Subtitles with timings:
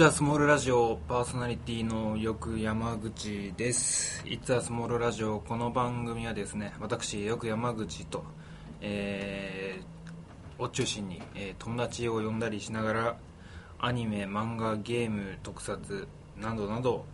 [0.00, 4.26] いつはスモールラジオパーソナリティのよく山口です。
[4.26, 8.24] いつはスモールラジオこの番組はですね、私よく山口と、
[8.80, 13.16] えーを中心に、えー友達を呼んだりしながら
[13.78, 16.08] アニメ、漫画、ゲーム、特撮
[16.38, 17.04] などなど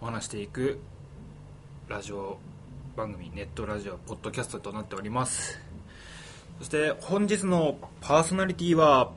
[0.00, 0.80] お話していく
[1.88, 2.38] ラジオ
[2.96, 5.60] 番組、ネットラジオ、ポッドキャストとなっております。
[6.56, 9.12] そして本日のパーソナリティは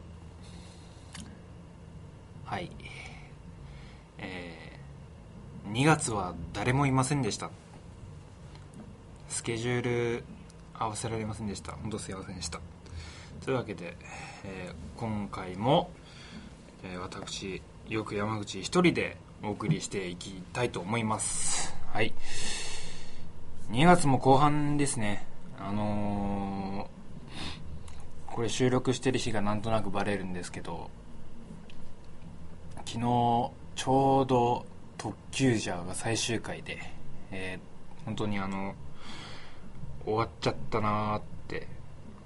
[2.44, 2.70] はい、
[4.20, 7.50] えー2月は誰もいませんでした。
[9.28, 10.24] スケジュール
[10.76, 11.72] 合わせられませんでした。
[11.72, 12.60] 本当すいませんでした。
[13.44, 13.98] というわけで、
[14.44, 15.90] えー今回も、
[16.84, 21.76] えー私よく山口一人でお送りしていきたいと思います。
[21.92, 22.14] はい。
[23.72, 25.26] 2月も後半ですね。
[25.60, 30.90] あのーこれ収録してる日がなんとなくバレるんですけど
[32.86, 34.66] 昨日ちょうど
[35.04, 36.80] 「特急ジャー」が最終回で、
[37.32, 38.74] えー本当にあの
[40.04, 41.68] 終わっちゃったなーって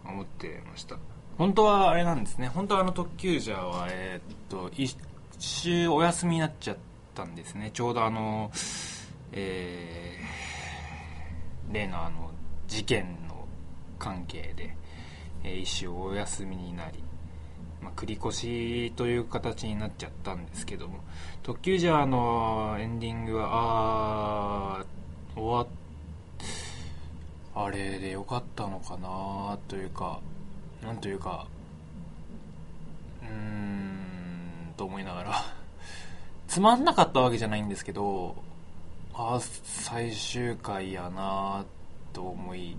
[0.04, 0.98] 思ってました。
[1.38, 2.48] 本当はあれなんですね。
[2.48, 4.98] 本当はあの「特急ジャーは」えーっと一
[5.40, 6.78] 週お休みになっちゃっ
[7.14, 7.70] たんですね。
[7.74, 8.52] ちょうどあの
[9.32, 12.32] えー例のあの
[12.68, 13.46] 事件の
[14.00, 14.76] 関係で、
[15.44, 17.04] えー一週お休みになり
[17.82, 21.00] まあ、繰り越しという形になっちゃったんですけども
[21.44, 24.86] 特急ジャーのエンディングはあ
[25.36, 25.68] 終わ
[27.56, 30.20] あれでよかったのかなというか
[30.84, 31.48] なんというか
[33.22, 35.46] うーんと思いながら
[36.48, 38.36] つまんなかったわけじゃないんですけど
[39.14, 41.66] あー最終回やな
[42.14, 42.78] と思い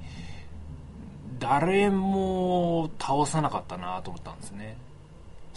[1.38, 4.76] 誰も倒さなかったなと思ったんですね。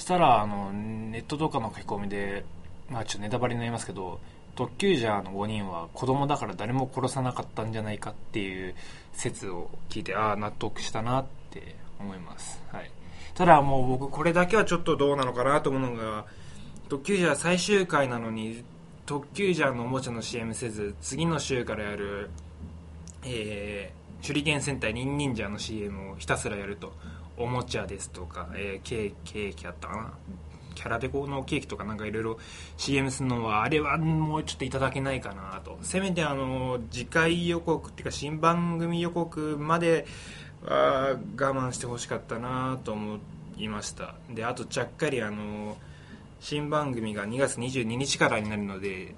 [0.02, 2.44] したらあのネットとかの書き込みで
[2.90, 4.20] まあちょっとネタバレになりますけど
[4.56, 8.76] 特急ジャーの5人は子供だから誰も殺さなかったんじゃないかっていう
[9.14, 12.92] 説を聞いてああ納得したなって思います、はい、
[13.36, 16.26] ただもう僕これだけはちょっとどうなのかなと思うのが
[16.90, 18.64] 特急ジャー最終回なのに
[19.06, 22.30] 特急ジャーのおもちゃの CM せず次の週からやる
[23.24, 26.94] えー手裏剣戦隊ニンニンジャーの CM をひたすらやると。
[27.38, 30.14] おもちゃですとか、えーケーキあったかな？
[30.74, 32.40] キャラデコのケーキとかなんかいろいろ
[32.78, 35.78] CM するのはあれはもうちょっといただけないかなと。
[35.82, 40.06] せめてあの次回予告っていうか新番組予告まで
[40.64, 43.20] は我慢してほしかったなと思
[43.58, 44.16] いました。
[44.34, 45.78] であとちゃっかりあの
[46.40, 49.14] 新番組が2月22日からになるので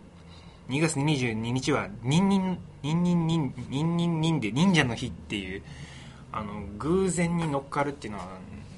[0.70, 5.62] 2月22日はニンニンニンニンニンニンニンニンで忍者の日っていう
[6.34, 8.26] あの偶然に乗っかるっていうのは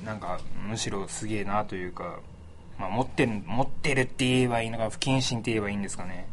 [0.03, 2.19] なんかむしろすげえなというか、
[2.77, 6.27] まあ、持ってる持ってるって言えばいいのか不謹慎って言えばいいんですかね。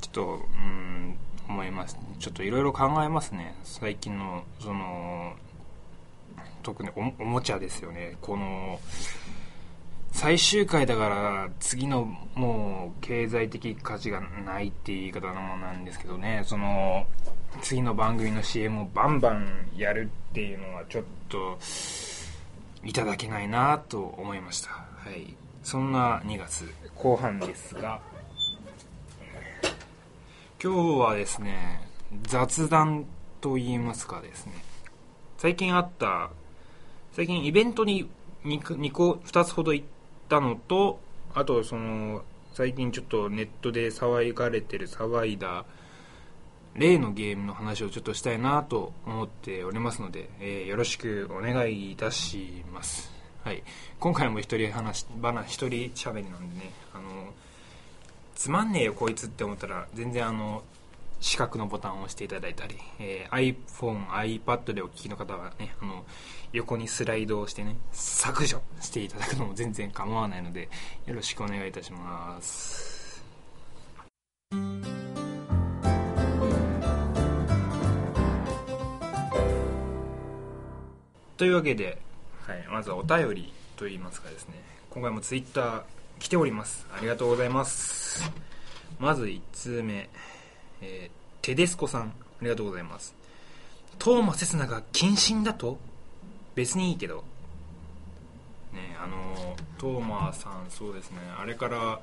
[0.00, 1.98] ちょっとうん思います。
[2.18, 3.54] ちょっといろいろ考えますね。
[3.62, 5.34] 最近のその
[6.62, 8.16] 特におもちゃですよね。
[8.20, 8.80] この
[10.12, 16.42] 最終回だから次のもう経済的価値がないっていう言い方のものなんですけどね。
[16.44, 17.06] その
[17.62, 21.58] 次の番組の CM をバンバンやるっていうのはちょっと
[22.84, 24.70] いただけないなと思いました。
[24.70, 25.34] はい。
[25.68, 26.64] そんな2月
[26.94, 28.00] 後半ですが
[30.62, 31.86] 今日はですね
[32.22, 33.04] 雑談
[33.42, 34.54] と言いますかですね
[35.36, 36.30] 最近あった
[37.12, 38.08] 最近イベントに
[38.44, 39.86] 2, 個2つほど行っ
[40.30, 41.00] たのと
[41.34, 42.22] あとその
[42.54, 45.66] 最近ちょっとネットで騒がれてる騒いだ
[46.78, 53.10] 例のゲームの話をちょっとしたいなと思っておりますので、えーよろしくお願いいたします。
[53.42, 53.62] はい。
[53.98, 57.32] 今回も一人話話一人喋りなんでねあの
[58.34, 60.62] つまんねえよこいつって思ったら全然あの
[61.20, 66.04] 四角のボタンを押していただいたり、えー iPhone、iPad でお聞きの方はねあの
[66.52, 70.68] 横にスライドをしてね削除していただくのも全然構わないので
[71.06, 72.98] よろしくお願いいたします。
[81.38, 81.96] というわけで、
[82.48, 84.56] はい、まずはお便りといいますかですね。
[84.90, 85.84] 今回も Twitter
[86.18, 86.84] 来ております。
[86.92, 88.28] ありがとうございます。
[88.98, 90.10] まず1通目、
[90.82, 92.02] えーテデスコさん。
[92.02, 92.12] あ
[92.42, 93.14] りがとうございます。
[94.00, 95.78] トーマセスナが謹慎だと？
[96.56, 97.22] 別にいいけど。
[98.72, 101.18] ねあのトーマさんそうですね。
[101.38, 102.00] あれから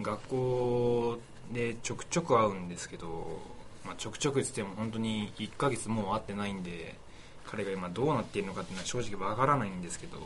[0.00, 1.18] 学校
[1.52, 3.42] でちょくちょく会うんですけど、
[3.84, 6.96] まあ、ちょくちょくっつっても本当に1ヶ月もう会ってないんで
[7.50, 10.18] 彼が今どうなっているのかっていうのは正直わからないんですけど、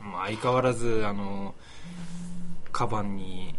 [0.00, 1.54] まあ、相変わらずあの
[2.70, 3.54] カバンに、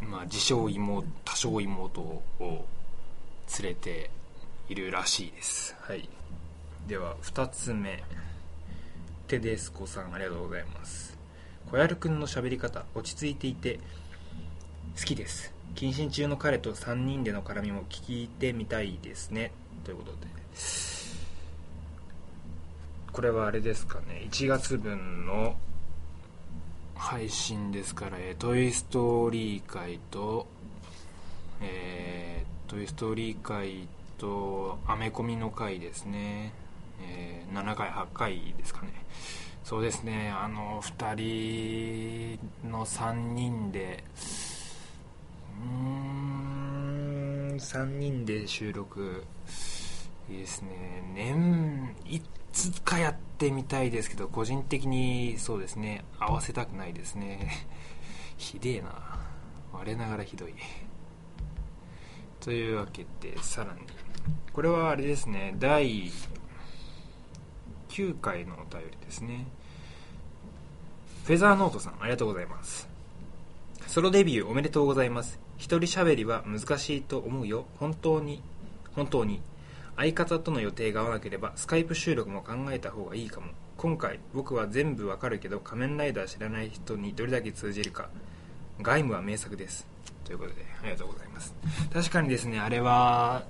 [0.00, 2.22] まあ、自称妹多少妹を
[3.60, 4.10] 連れて
[4.68, 5.76] いるらしいです。
[5.80, 6.08] はい。
[6.86, 8.02] では2つ目。
[9.28, 11.16] テデスコさんありがとうございます。
[11.70, 13.78] 小籔くんの喋り方落ち着いていて
[14.98, 15.52] 好きです。
[15.76, 19.52] 謹慎中の彼と3人での絡みも聞いてみたいですね。
[19.84, 20.26] ということで。
[23.12, 24.28] これはあれですかね。
[24.30, 25.56] 1月分の
[26.94, 30.46] 配信ですから「えトイ・ストーリー会」と
[31.60, 36.52] 「えー、トイ・ストーリー会」とアメコミの回ですね、
[37.02, 38.92] えー、7回8回ですかね。
[39.64, 40.30] そうですね。
[40.30, 44.04] あの2人の3人で
[45.58, 45.68] うー
[47.54, 49.24] ん3人で収録。
[50.30, 51.02] いいですね。
[51.14, 51.96] 年
[52.52, 56.04] つかやってみたいですけど個人的にそうですね。
[56.18, 57.50] 合わせたくないですね。
[58.36, 59.20] ひでえな。
[59.72, 60.54] 我ながらひどい。
[62.40, 63.80] というわけでさらに。
[64.52, 65.54] これはあれですね。
[65.58, 66.10] 第
[67.88, 69.46] 9回のお便りですね。
[71.24, 72.88] フェザーノートさんありがとうございます。
[73.86, 75.38] ソロデビューおめでとうございます。
[75.56, 77.66] 一人喋りは難しいと思うよ。
[77.78, 78.42] 本当に
[78.94, 79.40] 本当に。
[80.00, 83.48] 相方との予定が合わなければスカイプ収録も考えた方がいいかも。
[83.76, 88.08] 今回僕は全部わかるけど仮面ライダー知らない人にどれだけ通じるか。
[88.80, 89.86] 外務は名作です。
[90.24, 91.54] ということでありがとうございます。
[91.92, 93.44] 確かにですねあれは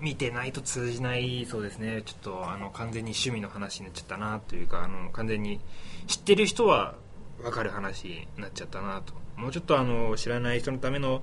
[0.00, 2.02] 見てないと通じないそうですね。
[2.04, 5.60] ちょっとあの完全に趣味の話になっちゃったなというかあの完全に
[6.08, 6.96] 知ってる人は
[7.40, 9.14] 分かる話になっちゃったなと。
[9.36, 11.22] もうちょっとあの知らない人のための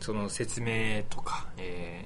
[0.00, 2.04] その説明とか、え、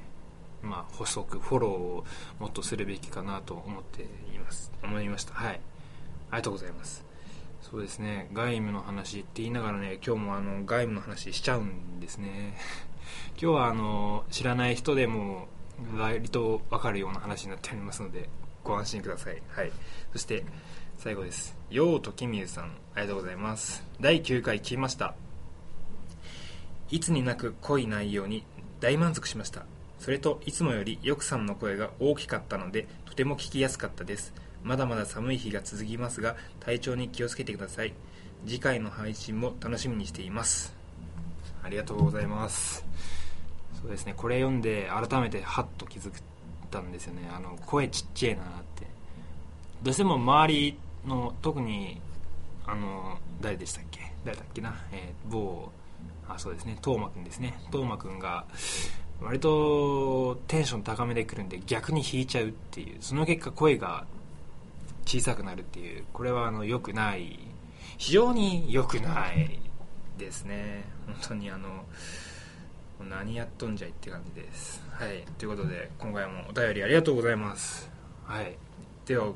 [0.63, 2.05] まあ、補足フォローを
[2.39, 4.73] もっとするべきかなと思っています。
[4.83, 5.35] 思いました。
[5.35, 5.61] はい。
[6.31, 7.05] ありがとうございます。
[7.63, 8.29] そうですね。
[8.33, 12.57] 外務の話って言いながらね今日もあの外務の話しちゃうんですね。
[13.41, 15.49] 今日はあの知らない人でも
[15.97, 18.29] 割と分かるような話になっておりますので
[18.65, 19.73] ご安心ください、はい、
[20.13, 20.45] そして
[20.99, 21.57] 最後です。
[21.71, 22.65] ようときみゆさん
[22.95, 23.85] ありがとうございます。
[24.01, 25.15] 第9回聞きました。
[26.91, 28.45] いつになく濃い内容に
[28.81, 29.67] 大満足しました。
[29.99, 34.33] それといつもよりよくさんの声が大きかったのでとても聞きやすかったです。
[34.63, 37.93] まだまだ寒い日が続きますが体調に気をつけてください。
[38.47, 40.75] 次回の配信も楽しみにしています。
[41.63, 42.85] ありがとうございます。
[43.81, 46.13] そうですねこれ読んで改めてハッと気づい
[46.71, 47.29] たんですよね。
[47.33, 48.47] あの声ちっちゃいなっ
[48.77, 48.87] て。
[49.83, 52.01] どうしても周りの特に
[52.67, 54.13] あの誰でしたっけ？
[54.25, 55.71] 誰だっけな、えー、某
[56.29, 57.55] あそうですね斗真君ですね。
[57.67, 58.45] 斗真君が
[59.21, 64.07] 割とテンション高めでくるんで逆に引いちゃうっていうその結果声が
[65.05, 67.39] 小さくなるっていうこれはあの良くない。
[67.97, 69.59] 非常に良くない
[70.17, 70.85] ですね。
[71.07, 71.85] 本当にあの
[73.09, 74.83] 何やっとんじゃいって感じです。
[74.91, 75.25] はい。
[75.39, 77.91] ということで今回もお便りありがとうございます。
[78.25, 78.57] はい。
[79.07, 79.33] では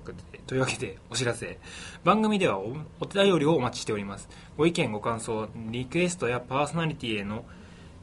[0.47, 1.59] というわけでお知らせ。
[2.05, 4.29] 番組ではおお便りをお待ちしております。
[4.57, 7.45] ご意見ご感想リクエストやパーソナリティへの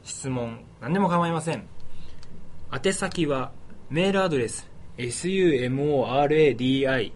[0.02, 1.68] 質問何でも構いません
[2.72, 3.52] 宛先は
[3.88, 7.12] メールアドレス sumoradi01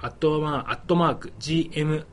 [0.00, 2.06] アットマーク gmail.com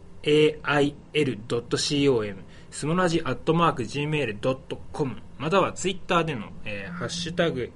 [2.70, 7.72] スモラジアットマーク Gmail.com またはツイッターでの、えー、ハッシュタグ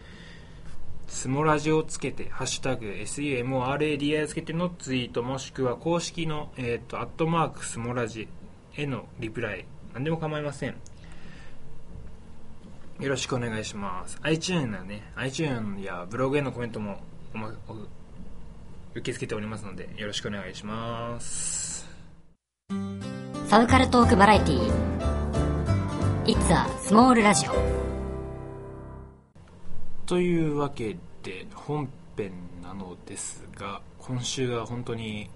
[1.12, 8.30] スモラジをつけて、ハッシュタグ SUMORADI をつけてのツイートもしくは公式の、えっ、ー、と、アットマークスモラジ
[8.76, 10.76] へのリプライ、何でも構いません。
[13.02, 14.20] よろしくお願いします。
[14.22, 17.00] iTunes のね、iTunes やブログへのコメントも
[17.34, 21.90] お、ま、お受け付けておりますので、よろしくお願いします。
[23.48, 24.72] サブカルトークバラエティー
[26.26, 27.52] It's a Small Radio
[30.06, 32.32] というわけで本編
[32.62, 35.28] なのですが今週は本当に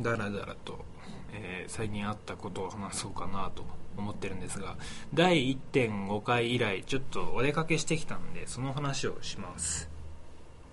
[0.00, 0.84] だらだらと、
[1.32, 3.64] えー、最近あったことを話そうかなと
[3.96, 4.76] 思ってるんですが
[5.14, 9.90] 第1.5回以来ちょっとお出かけしてきたんでその話をします。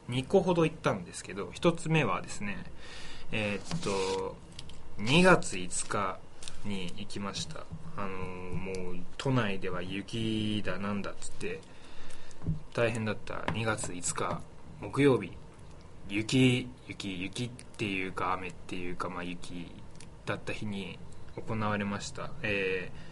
[0.09, 2.57] 2個ほど行ったんですけど1つ目はですね
[3.31, 4.35] えー、っと
[4.99, 6.19] 2月5日
[6.65, 7.65] に行きました。
[7.95, 11.59] あのもう都内では雪だなんだっつって
[12.73, 13.35] 大変だった。
[13.53, 14.41] 2月5日
[14.81, 15.31] 木曜日。
[16.09, 19.71] 雪雪雪っていうか雨っていうかまあ雪
[20.25, 20.97] だった日に
[21.35, 22.31] 行われました。
[22.41, 23.08] えー、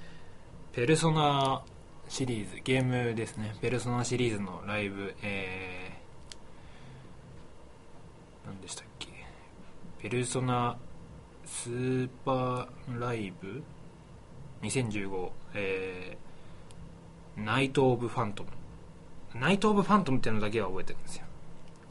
[0.77, 1.63] ペルソナ
[2.07, 3.55] シリーズゲームですね。
[3.61, 9.07] ペルソナシリーズのライブえー、何でしたっけ？
[9.99, 10.77] ペルソナ
[11.45, 13.63] スーパーライブ
[14.61, 18.49] ？2015、えー、ナイト・オブ・ファントム
[19.33, 21.25] ナイト・オブ・ファントムっていうのだけは覚えてるんですよ。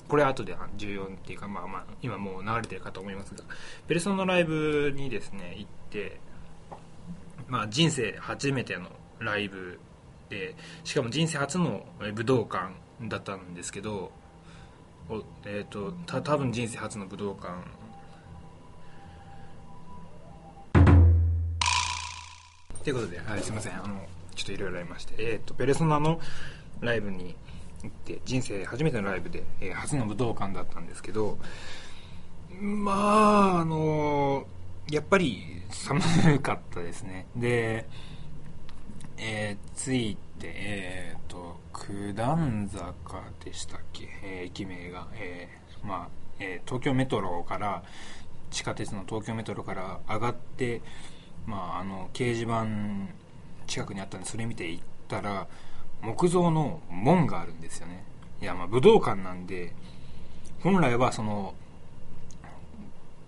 [0.06, 3.42] これ後で重要っていうかまあまあ今もう流れてるかと思いますが
[3.88, 6.20] ペルソナライブにですね行って
[7.48, 9.78] まあ人生初めてのライブ
[10.28, 11.84] でしかも人生初の
[12.14, 12.72] 武道館
[13.08, 14.10] だったんですけど
[15.08, 17.52] おえっ、ー、とた多分人生初の武道館。
[22.82, 23.72] ということで、はい、すいません。
[23.74, 26.20] あのちょっといろいろありましてえっ、ー、とペルソナの
[26.80, 27.34] ライブに
[27.82, 31.38] 行って人生初めてのライブで、えー、初の武道館だったんですけど
[32.60, 34.46] まああの
[34.90, 36.00] やっぱり寒
[36.40, 37.26] かったですね。
[37.36, 37.86] で
[39.18, 47.82] えー、着いてえっ、ー、と九段坂でしたっけ、えー、駅名が、えー、まあ、えー、東京メトロから
[48.50, 50.82] 地下鉄の東京メトロから上がって
[51.46, 52.66] まああの掲示板
[53.66, 55.46] 近くにあったんでそれ見て行ったら
[56.02, 58.04] 木造の門があるんですよね。
[58.42, 59.72] いやまあ武道館なんで
[60.62, 61.54] 本来はその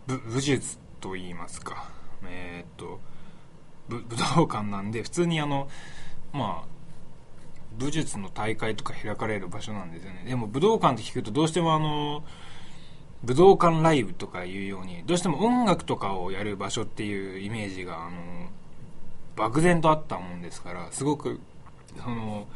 [0.06, 1.88] 武術と言いますか。
[2.24, 3.00] えー、っと
[3.88, 5.68] 武道館なんで普通にあの
[6.32, 6.68] まあ
[7.78, 10.24] 武術の大会とか開かれる場所なんですよね。
[10.26, 12.24] でも武道館って聞くとどうしてもあの
[13.24, 18.48] 武道館ライブとかいうようにどうしても音楽とかをやる場所っていうイメージがあの
[19.36, 21.40] 漠然とあったもんですからすごく
[21.96, 22.46] その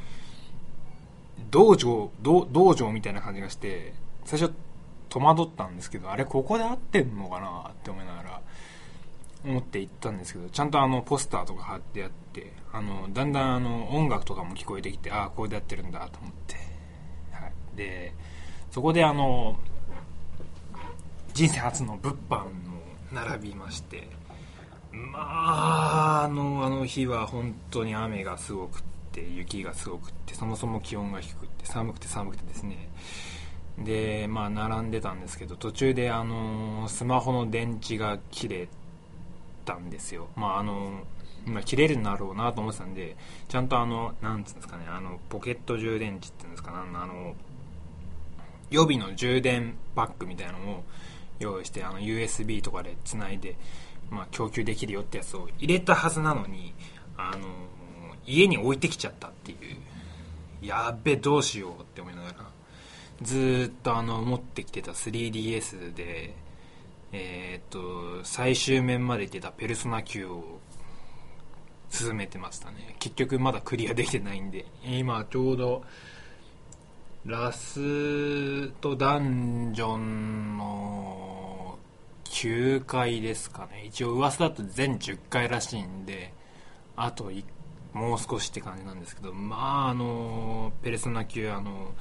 [1.50, 3.92] 道場道道場みたいな感じがして
[4.25, 4.52] 最初
[5.12, 7.71] 戸惑ったんですけどあれここで合ってんのかな？
[7.71, 8.40] って思いながら
[9.45, 16.54] 思って行ったんですけどちゃんとあのポスターとか貼ってあってあのだんだんあの音楽とかも聞こえてきてああこれでやってるんだと思って、
[17.31, 18.14] はい、で
[18.71, 19.59] そこであの
[21.35, 22.50] 人生初の物販も
[23.12, 24.09] 並びまして
[24.92, 32.88] まああのあの日は本当に雨がすごくって雪がすごくってそもそも気温が低くて寒くて寒くてですね。
[33.79, 38.69] でまあ並んでたんですけど途中であのスマホの電池が切れ
[39.64, 40.29] たんですよ。
[40.37, 41.02] まああの
[41.47, 43.17] 今切れるんだろうなと思ってたんで
[43.49, 47.35] ちゃんとあのなんつうんですかねあのポケット充電池っていうんですかねあの
[48.71, 50.85] 予備の充電パックみたいなのを
[51.41, 53.57] 用意してあの USB とかでつないで、
[54.09, 56.75] まあ、供給できるよってやつを入れたはずなのに
[57.17, 57.49] あの
[58.25, 59.59] 家に置いてきちゃったっていう。
[60.62, 62.51] やっべどうしようって思いながら。
[63.23, 66.35] ずっとあの持ってきてた 3DS で
[67.12, 70.61] えー、っと最終面まで行ってたペルソナ9を
[71.91, 72.97] 進めてましたね。
[72.99, 74.64] 結局まだクリアできてないんで。
[74.83, 75.85] 今ちょうど
[77.26, 81.79] ラストダンジョンの
[82.25, 83.85] 9回ですかね。
[83.87, 86.33] 一応噂だと全10回らしいんで
[86.97, 87.31] あと
[87.93, 89.35] もう少しって感じなんですけど。
[89.35, 91.93] まああのペルソナ級あの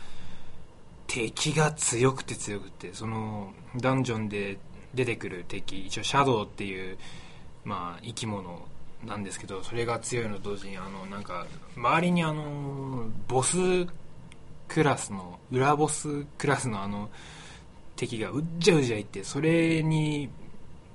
[1.14, 4.58] 敵が強くて強くてそのダンジョンで
[4.94, 6.98] 出てくる敵一応シャドウっていう
[7.66, 8.66] まあ生き物
[9.06, 13.58] なんですけどそれが強いのと同時にあのなんか周りにあのボス
[14.70, 17.10] クラスの裏ボスクラスのあの
[17.98, 20.30] 敵がうっじゃうじゃいってそれに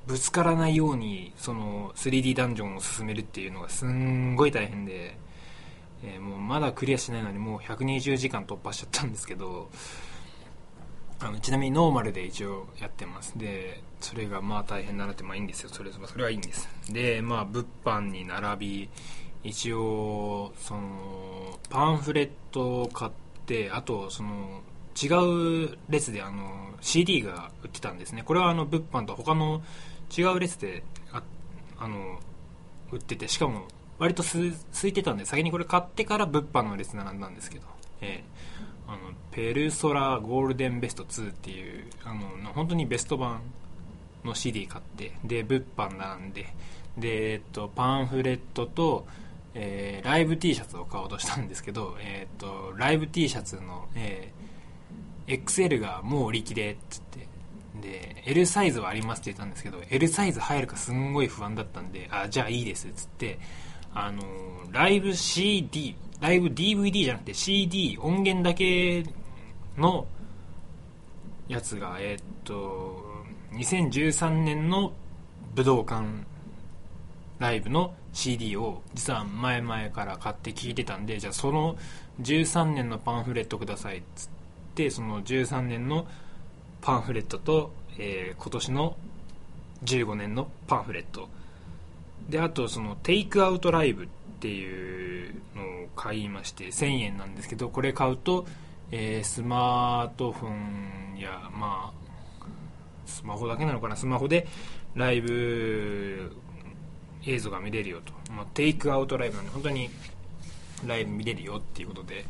[0.06, 5.18] ぶつからないようにその 3D ダンジョンを進めるっていうのがすんごい大変で、
[6.06, 9.68] えー、もうまだクリアしないのにもう120時間突破しちゃったんですけど
[11.20, 13.38] あのちなみにノーマルで一応やってます。
[13.38, 15.70] でそれがまあ大変だなってまあいいんですよ。
[15.70, 16.68] それそれはいいんです。
[16.90, 18.88] でまあ物販に並び
[19.42, 23.12] 一応そのパンフレットを買っ
[23.46, 24.60] てあとその
[25.00, 28.22] 違う列であの CD が売ってたんですね。
[28.22, 29.62] これはあの物販と他の
[30.16, 30.82] 違う列で
[31.12, 31.22] あ
[31.78, 32.20] あの
[32.92, 34.38] 売っててしかも割とす
[34.72, 37.66] 空いてたんで先にこれ買ってから物販の列並んだんですけど、
[38.00, 38.98] えー、あの
[39.30, 43.40] ペルソラゴールデンベスト2っていうあの本当にベスト版
[44.24, 46.46] の CD 買ってで物販並んで。
[46.98, 49.06] で、えっと、パンフレットと
[49.58, 57.26] えー、ライブ T シャツを買おうとしたんですけど、えーと、ライブ T シャツの、えー、XL がもう売り切れっつって。
[57.80, 63.38] で L サイズはありますって言ったんですけど L サイズ入るかすんごい不安だったんであじゃあいいですっつって
[63.94, 64.22] あの
[64.72, 69.04] ライブ CD ライブ DVD じゃなくて CD 音源だけ
[69.76, 70.06] の
[71.48, 73.02] やつがえっ、と
[73.52, 74.92] 2013年の
[75.54, 76.04] 武道館
[77.38, 81.76] ライブの CD を実は前々から買って聞いてたんでじゃあその
[82.22, 84.28] 13年のパンフレットくださいっつっ
[84.74, 86.06] てその13年の
[86.80, 88.96] パンフレットと、えー、今年の
[89.84, 91.28] 15年のパンフレット
[92.28, 94.08] であとそのテイクアウトライブっ
[94.40, 98.46] ていうのを買いまして1000円なんですけどこれ買うと、
[98.90, 102.46] えースマートフォンやまあ
[103.06, 104.46] スマホだけなのかなスマホで
[104.94, 106.32] ライブ
[107.24, 109.90] 映像が見れるよと、まあ、テイクアウトライブなんで本当に
[110.86, 112.24] ライブ見れるよっていうことで。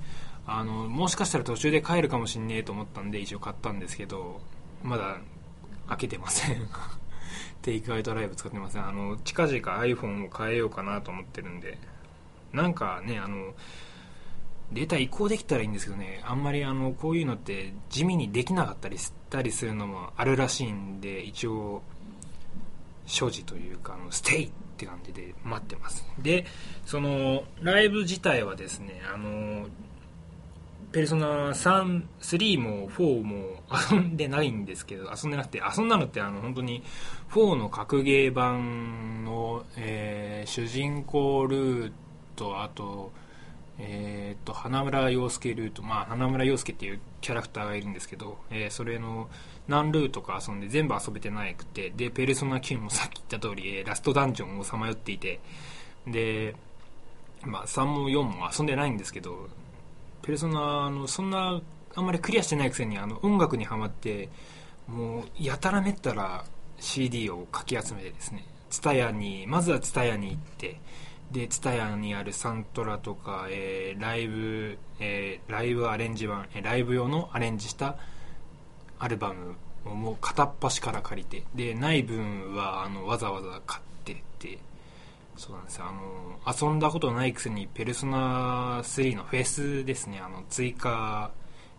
[0.46, 4.40] あのもしかしたら途中で帰るかもしんねえと思ったんで一応買ったんですけど
[4.82, 5.18] まだ
[5.88, 6.56] 開けてません。
[7.62, 8.86] テイクアウトライブ使ってません。
[8.86, 11.78] あの近々 iPhone を変えようかなと思ってるんで。
[12.52, 13.54] なんかねあの
[14.72, 16.22] データ移行できたらいいんですけどね。
[16.24, 21.82] あんまりあのこういうのって地味にできなかったりしたりするのもあるらしいんで一応
[23.04, 26.04] 所持というかあのステイって感じで待ってます。
[26.18, 26.46] で
[26.84, 29.66] そのライブ自体はですねあの
[30.92, 36.82] ペルソナ3、3も4も遊んでないんですけど、遊んでなくて、遊んだのってあの本当に
[37.30, 41.92] 4の格ゲー版の、えー主人公ルー
[42.36, 43.10] ト、あと、
[43.78, 49.28] えー、と花村洋介ルート、まあ、花村洋介っていうキャラクターがいるんですけど、えーそれの
[49.68, 55.40] 何ルートか遊んで全部遊べてなくてでペルソナ9もさっき言った通り、えーラストダンジョンをさまよっていて
[56.06, 56.54] で、
[57.44, 59.48] まあ、3も4も遊んでないんですけど
[60.26, 61.60] ペルソナのそんな
[61.94, 64.28] あんまりクリアしてないくせにあの音楽にはまって
[64.88, 66.44] もうやたらめったら
[66.80, 70.80] CD をかき集めてですね TSUTAYA にまずは TSUTAYA に行って
[71.30, 77.96] で TSUTAYA にあるサントラとか、えーライブ、えーライブアレンジ版、えーライブ用のアレンジした
[78.98, 83.95] アルバムをもう片っ端から借りてでない分はあのわざわざ買って
[85.36, 90.20] そうなんですあの遊んだことないくせにペルソナ3のフェスですね。
[90.24, 91.30] あの追加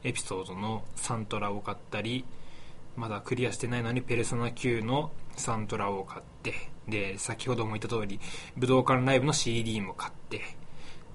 [0.03, 2.23] エピソードのサントラを買ったり
[2.95, 6.53] まだクリアしてないのにペルソナ9のサントラを買って
[6.87, 8.19] で先ほども言った通り
[8.55, 10.41] 武道館ライブの CD も買って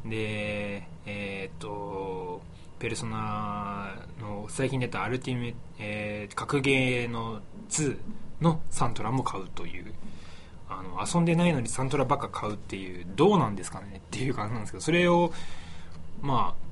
[0.04, 2.42] でえっ、と
[2.78, 7.96] ペルソナの最近出たアルティメ、えー格ゲーの2
[8.40, 9.94] のサントラも買うという
[10.78, 15.32] あの遊んでないのにサントラばっか買うっていうどうなんですかねっていう感じなんですけどそれを
[16.20, 16.62] まあ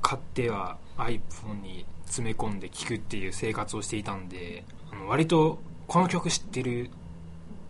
[0.00, 6.90] 買っては iPhone に詰め込んで聴くっていう生活をしていたんであの割とこの曲知ってるっ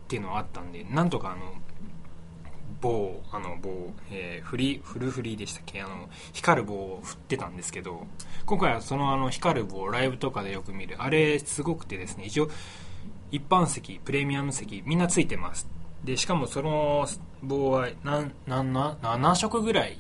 [0.09, 1.55] ていうのはあったんでなんとかあの
[2.81, 5.81] 棒あの棒、えーフリフルフリーでしたっけ？
[5.81, 8.07] あの光る棒を振ってたんですけど
[8.45, 10.97] 今回はそのあの光る棒ライブとかでよく見る。
[10.99, 12.51] あれすごくてですね一応
[13.33, 15.67] 一般席プレミアム席みんなついてます。
[16.05, 17.09] でしかもその
[17.43, 19.99] 棒はなんな7色ぐらい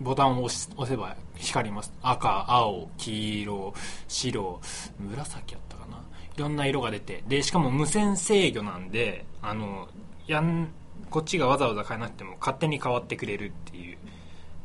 [0.00, 1.92] ボタンを押せば光ります。
[2.02, 3.74] 赤青黄色
[4.06, 4.60] 白
[5.00, 5.96] 紫やったかな？
[6.36, 7.24] いろんな色が出て。
[7.26, 9.88] でしかも無線制御なんであの
[10.26, 10.68] やん
[11.10, 13.98] こっちがわざわざ変えなくても勝手に変わってくれるっていう。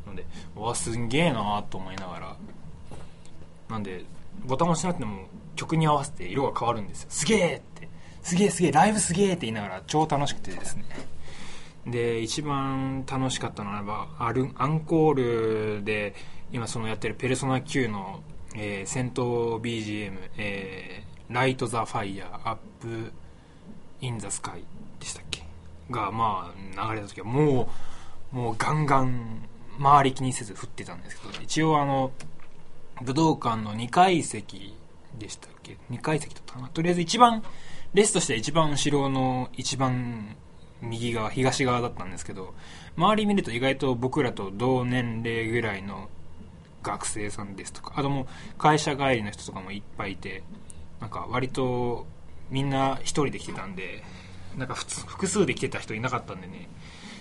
[0.08, 2.36] のでうわすんげえなと思いながら。
[3.69, 4.03] なんで
[4.45, 7.08] ボタンを押しなくても曲に合わせて色が変わるんですよ。
[7.12, 7.79] すげえって。
[8.23, 10.84] すげえすげえライブすげえって言いながら超楽しくてですね。
[11.88, 16.13] で一番楽しかったのはアルアンコールで
[16.51, 23.12] 今そのやってる「ペルソナ Qの」えー戦闘 BGM、えー Light the Fire Up
[24.02, 24.63] in the Sky
[24.99, 25.43] でしたっけ？
[25.91, 27.69] がまあ流れた時はも
[28.34, 29.43] うもうガンガン
[29.77, 32.12] 周り気にせず振ってたんですけど一応あの
[33.03, 34.75] 武道館の2階席
[35.17, 36.67] でしたっけ？2階席だったかな？
[36.69, 37.43] とりあえず一番
[37.93, 40.36] レスとしては一番後ろの一番
[40.82, 42.54] 右側東側だったんですけど
[42.95, 46.10] 周り見ると意外と僕らと同年齢ぐらいの
[46.84, 48.25] 学生さんですとかあともう
[48.58, 50.43] 会社帰りの人とかもいっぱいいて
[51.02, 52.06] なんか割と
[52.49, 54.04] みんな一人で来てたんで
[54.58, 56.69] なんか普通複数で来てた人いなかったんでね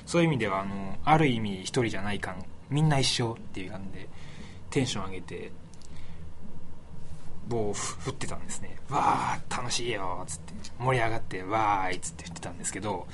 [0.07, 4.09] そういう意味ではあのある意味一人じゃない感みんな一緒っていう感じで
[4.71, 5.53] テンション上げて
[7.49, 8.77] 棒を振ってたんですね。
[8.91, 10.59] わー楽しいよっつって。
[10.79, 13.07] 盛り上がってわーいつって言ってたんですけど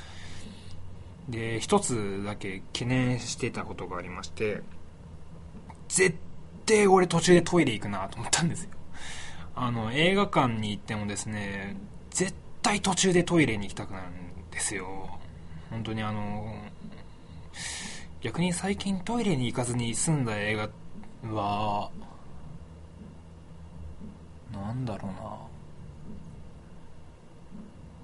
[1.29, 4.61] で一つだけ懸念してたことがありまして
[5.89, 6.17] 絶
[6.67, 8.71] 対俺途中でトイレ行くなと思ったんですよ。
[9.57, 11.77] あの映画館に行ってもですね
[12.11, 15.19] 絶対途中でトイレに行きたくなるんですよ。
[15.71, 16.57] 本当にあの
[18.21, 20.69] 逆に最近トイレに行かずに済んだ映画
[21.35, 21.91] は
[24.55, 25.13] なんだろう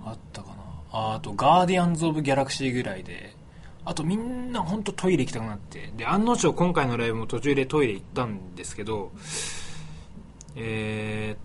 [0.04, 0.10] な。
[0.10, 0.54] あったかな。
[0.92, 3.34] ああとガーディアンズ・オブ・ギャラクシーぐらいで。
[3.82, 5.90] あとみんな本当トイレ行きたくなって。
[5.96, 9.10] で案の定今回のライブも途中でトイレ行ったんですけど
[10.54, 11.38] えーっ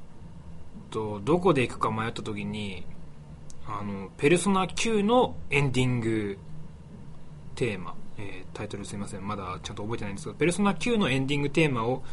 [0.91, 2.85] とどこで行くか迷った時に
[3.65, 6.37] あのペルソナ9のエンディング
[7.55, 9.25] テーマ、えータイトルすいません。
[9.25, 12.03] まだちゃんと覚えてないんですけどペルソナ9のエンディングテーマを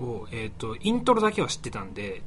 [0.00, 2.22] を、えー、とイントロだけは知ってたんで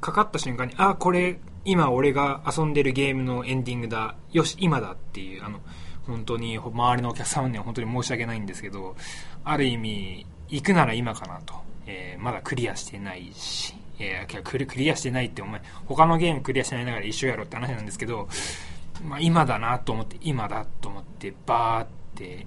[0.00, 4.14] かかった瞬間にあこれ今俺が遊んでるゲームのエンディングだ。
[4.32, 5.60] よし今だっていうあの
[6.06, 8.96] 本当に周りのお客様には本当に申し訳ないんですけど
[9.44, 11.54] ある意味行くなら今かなと、
[11.86, 18.28] えーまだクリアしてないし、えークリクリアしてないってお前他のゲームクリアしないながら一緒やろって話なんですけど、
[19.04, 22.46] まあ、今だなと思って今だと思ってバーって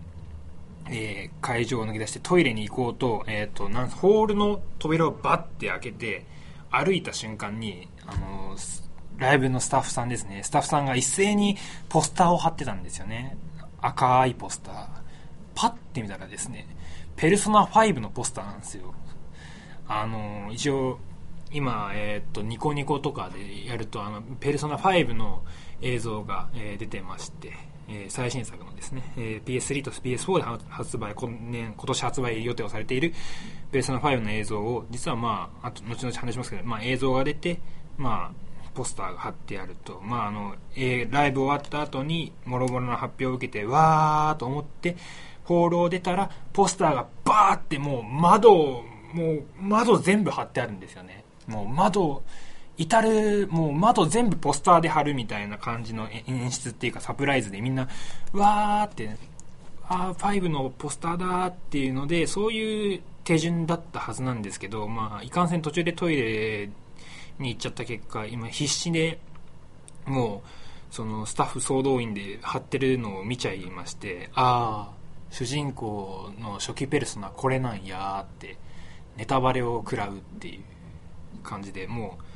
[0.91, 6.25] えー会場を抜け出してトイレに行こうと,、えー、となんホールの扉をバッて開けて
[6.69, 10.41] 歩いた瞬間に、あのーライブのスタッフさんですね。
[10.43, 11.56] スタッフさんが一斉に
[11.89, 13.38] ポスターを貼ってたんですよね。
[13.80, 14.88] 赤いポスター。
[15.54, 16.65] パッて見たらですね
[17.17, 18.95] ペルソナ5のポスターなんですよ。
[19.88, 20.97] あのー一応
[21.51, 25.43] 今、えー、とニコニコとかでやるとあのペルソナ5の
[25.82, 27.54] 映像が、え出てまして、
[27.91, 33.13] えー最新作のですね、えー PS3 と PS4 で発売今年発売予定をされている
[33.71, 37.60] ペルソナ5の映像を実はまああと後々話しますけど、まあ、映像が出て
[37.97, 44.95] まあポスターが貼ってあると、まああのえーライブ終わった後にもろもろの発表を受けてわーと思って
[45.43, 51.25] ホールを出たらポスターがバーってもう窓もう窓全部貼ってあるんですよね。
[51.47, 52.23] もう窓
[52.82, 57.88] 至るもう窓全部ポスターで貼るみたいな感じの演出っていうかサプライズでみんな
[58.34, 59.15] わーって
[59.88, 66.70] あー5のポスターだっていうのでそういう手順だったはずなんですけど、まあ、いかんせん途中でトイレ
[67.38, 69.20] に行っちゃった結果今必死で
[70.06, 70.41] も
[70.91, 74.94] うそのスタッフ総動員で貼ってるのを見ちゃいましてああ
[75.30, 78.58] 主人公の初期ペルソナこれなんやーって
[79.17, 80.63] ネタバレを食らうっていう
[81.44, 82.31] 感じでもう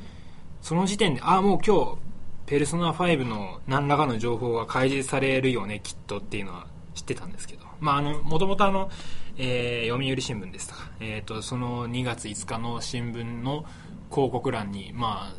[0.66, 1.98] その時点でああもう今日
[2.46, 7.64] ペルソナ5の何らかの情報は開示されるよねきっとっていうのは知ってたんですけど。
[7.78, 8.90] まああのもともとあの、
[9.36, 13.64] えー読売新聞ですとか、えー、とその2月5日の新聞の
[14.10, 15.34] 広告欄にまあ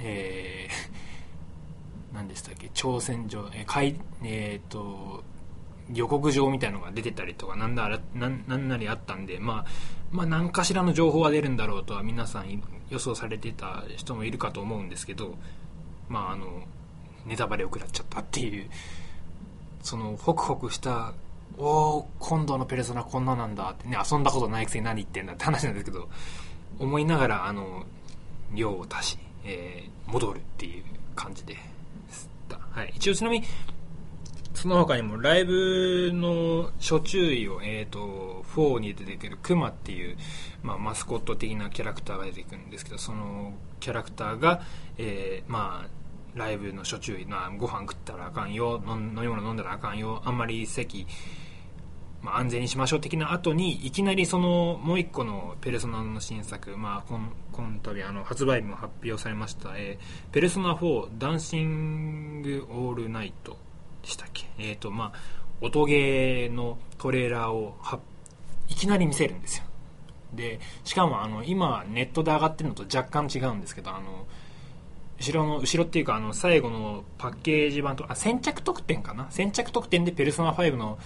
[0.00, 5.24] えー 何でしたっけ挑戦状、えーかいえーと
[5.94, 9.66] 予告状みたいのが出てたりとかなんだらなんなんなりあったんで、まあ、
[10.12, 15.34] まあ何かしらの情報は出るんだろうとは皆さん予想されてた人もいるかと思うんですけど、
[16.08, 16.62] まあ、あの
[17.26, 18.68] ネタバレを食らっちゃったっていう
[19.82, 21.14] そのホクホクした
[21.58, 26.08] おお今度のペルソナこんななんだってね遊んだことないくせに何言ってんだって話なんですけど
[26.78, 27.84] 思いながらあの
[28.54, 30.84] 量を足し、えー戻るっていう
[31.16, 31.58] 感じでし
[32.48, 33.46] た、はい、一応ちなみに
[34.54, 40.16] その他にもライブの初注意を、えー、と4に出てくるクマっていう、
[40.62, 44.62] まあ、マスコット的なキャラクターが出てくるんですけどそのキャラクターが、
[44.98, 51.06] えーまあ、ライブの初注意、まあ、ご飯食ったらあかんよ飲み物飲んだらあかんよあんまり席、
[52.20, 63.71] まあ、安全にしましょう的な後にいきなりそのもう一個のペルソナの新作、まあ、こん今度あの発売日も発表されました、えーペルソナ4ダンシングオールナイト。
[64.02, 64.46] でしたっけ？
[64.58, 65.18] えっ、とまあ
[65.60, 67.76] 音ゲーのトレーラーを
[68.68, 69.64] いきなり見せるんですよ。
[70.34, 74.26] でしかもあの今ネットで上がってるのと若干違うんですけどあの
[75.20, 79.26] 後ろの後ろっていうかあの最後のパッケージ版とあ先着特典かな？
[79.30, 80.98] 先着特典でペルソナ5の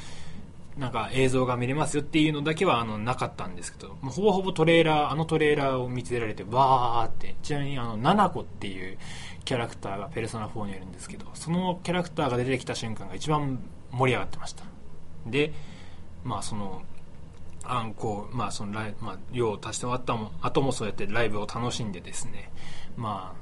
[0.79, 7.35] なんか映像が見れますよっていうのだけはあのなかったんですけどもほぼほぼトレーラーあのトレーラーを見つけられてわーって。
[7.43, 8.99] ちなみにあのナナコっていう
[9.47, 13.59] キャラクターがペルソナ4にいるんですけどそのキャラクターが出てきた瞬間が一番
[13.93, 14.65] 盛り上がってました。
[15.25, 15.53] で
[16.25, 16.83] まあその
[17.65, 22.51] アンコールまあそのライまあ用を足して終わったも後もそうやってライブを楽しんでですね
[22.97, 23.41] まあ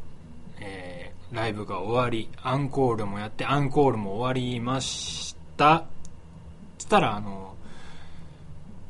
[0.60, 5.84] えーライブが終わりアンコールもやってアンコールも終わりました。
[6.78, 7.54] つったらあの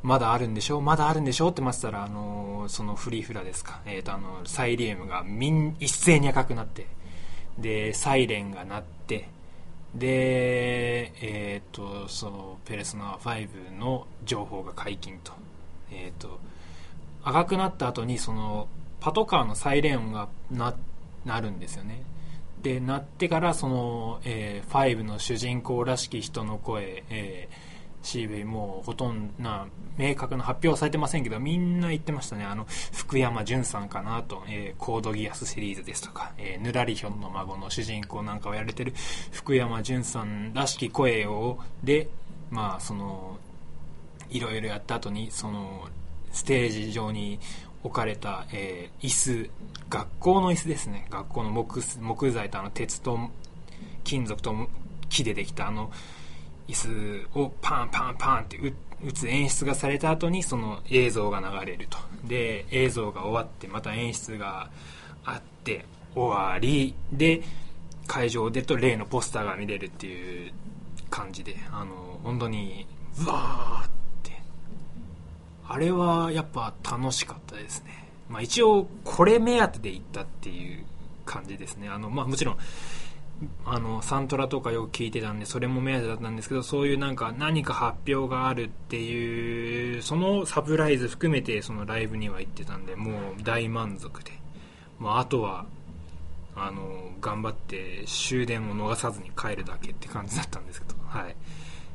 [0.03, 6.87] まだあるんでしょまだあるんでしょって待ってたらあのそのフリーフラですか、えー、とあのサイリウムがみん一斉に赤くなって
[7.59, 9.29] でサイレンが鳴って
[9.95, 15.33] でえっ、とそのペルソナ5の情報が解禁と。
[15.93, 16.41] えっ、と
[17.23, 18.69] 赤くなった後にその
[19.01, 20.75] パトカーのサイレン音がな
[21.25, 22.03] なるんですよね。
[22.63, 27.74] でなってからその、えー、5の主人公らしき人の声、えー
[28.05, 32.45] CV もうほとんどな明確な発表はされてませんけどみんな言ってましたね。
[32.45, 38.93] あの福山潤さんかなと、えーコードギアスシリーズですとか、えーぬらりひょんの孫の主人公なんかをやれてる
[39.33, 42.09] 福山潤さんらしき声をで
[42.51, 43.39] まあその
[44.31, 45.89] いろいろやった後にその
[46.33, 47.39] ステージ上に
[47.85, 49.51] 置かれた、えー、椅子
[49.89, 51.07] 学校の椅子ですね。
[51.11, 53.19] 学校の木木材とあの鉄と
[54.03, 54.55] 金属と
[55.09, 55.91] 木でできたあの
[56.69, 58.59] 椅子をパンパンパンって
[59.03, 61.99] 打つ演出がされた後にその映像が流れると。
[62.25, 64.71] で映像が終わってまた演出が
[65.25, 66.95] あって終わり。
[67.13, 67.43] で
[68.07, 70.53] 会場でと例のポスターが見れるっていう
[71.11, 71.57] 感じで。
[71.73, 72.87] あの本当に
[73.25, 73.91] うわーっ
[74.23, 74.43] て。
[75.67, 80.85] あれはやっぱ楽しかったですね、まあ、一応これ目当てで行ったっていう
[81.25, 81.89] 感じですね。
[81.89, 82.59] あの、まあ、もちろん
[83.65, 94.33] あのサントラとかよく聞いてたんでそれも目当てだったんですけどそういうなんか何か発表があるっていうそのサプライズ含めてそのライブには行ってたんでもう大満足で、
[94.99, 95.67] まあ、あとは
[96.57, 101.37] あの頑張って終電を逃さずに帰るだけって感じだったんですけど、はい、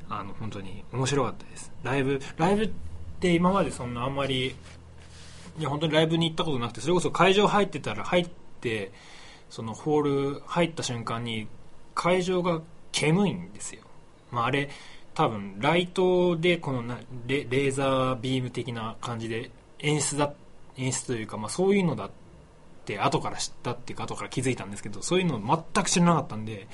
[0.10, 1.72] あの本当に面白かったです。
[1.84, 2.70] ライブライブっ
[3.20, 4.56] て今までそんなあんまり
[5.58, 8.30] いや本当にライブに行ったことなくてそれこそ会場入ってたら入っ
[8.62, 8.92] て
[9.50, 11.48] そのホール入った瞬間に
[11.96, 13.82] 会場が煙いんですよ、
[14.32, 14.70] まあ、あれ
[15.14, 16.84] 多分ライトでこの
[17.28, 20.34] レーザービーム的な感じで演出だ
[20.78, 22.10] 演出というか、まあ、そういうのだっ
[22.86, 25.40] て後から知ったっていうか後から気づいたんですけどそういうの
[25.74, 26.68] 全く知らなかったんで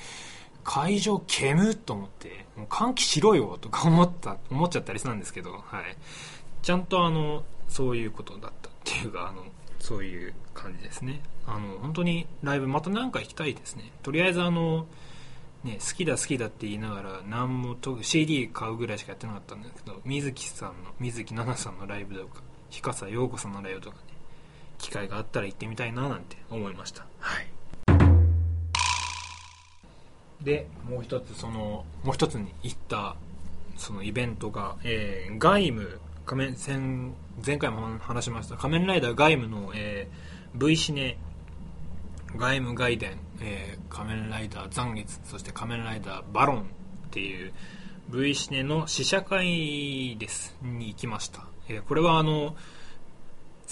[0.62, 5.62] 会場煙と思ってもう換気しろよとか思った思っちゃったりしたんですけど、はい、
[6.62, 9.44] ちゃんとあのそういうことだったっていうかあの
[9.86, 11.20] そういう感じですね。
[11.46, 13.92] あの本当にライブまた何か行きたいですね。
[14.02, 14.88] とりあえずあの
[15.62, 24.02] ね、好きだ好きだって言いながら何もと CD 買うぐらいしかやってなかったんですけど水木さんの水木奈々さんのライブとか日笠陽子さんのライブとかね
[24.78, 27.06] 機会があったら行ってみたいななんて思いました。
[27.20, 27.46] はい。
[30.42, 33.14] でもう一つそのもう一つに行った
[33.76, 37.12] そのイベントが、えー、ガイム仮面前
[37.44, 38.56] 前回も話しました。
[38.56, 41.16] 仮面ライダーガイムの、えー、V シネ。
[42.36, 46.62] 外務外伝、えー、仮面ライダー残月そして仮面ライダーバロンっ
[47.10, 47.52] ていう
[48.10, 50.56] V シネの試写会です。
[50.62, 52.56] に行きました、えー、これはあの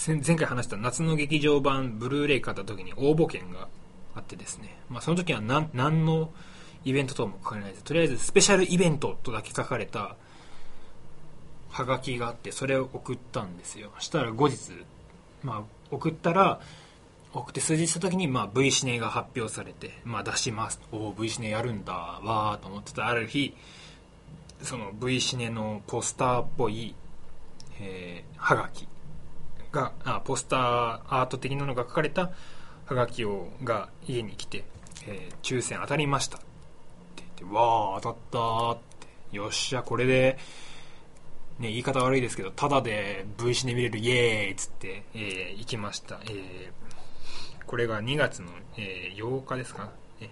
[0.05, 3.67] 前回話した夏の劇場版ブルーレイ買った時に応募券が
[4.15, 6.31] あってですね、まあ、その時は何何の
[6.83, 7.83] イベントとも書かれないです。
[7.83, 10.15] とりあえずスペシャルイベントとだけ書かれた
[11.75, 13.91] はがきがあってそれを送ったんですよ。
[13.99, 14.71] したら後日、
[15.43, 16.61] まあ、送ったら
[17.33, 20.79] 送って数日した時に、まあ、V シネが発表されて、まあ、出します。
[20.93, 23.07] おお V シネやるんだわーと思ってた。
[23.07, 23.53] ある日
[24.61, 26.95] その V シネのポスターっぽい、
[27.81, 28.87] えー、はがき
[29.73, 30.59] があポスター
[31.09, 32.31] アート的なのが書かれた
[32.85, 34.63] はがきをが家に来て、
[35.07, 36.45] えー、抽選当たりましたって
[37.37, 38.85] 言ってわー当たったって。
[39.35, 40.37] よっしゃこれで
[41.59, 46.19] ね、言い方悪いですけど、ただで V シネ見れるイエーイっつって、えー、行きました。
[46.25, 46.85] えー
[47.65, 49.91] これが2月の、えー、8日ですか、
[50.21, 50.29] ね、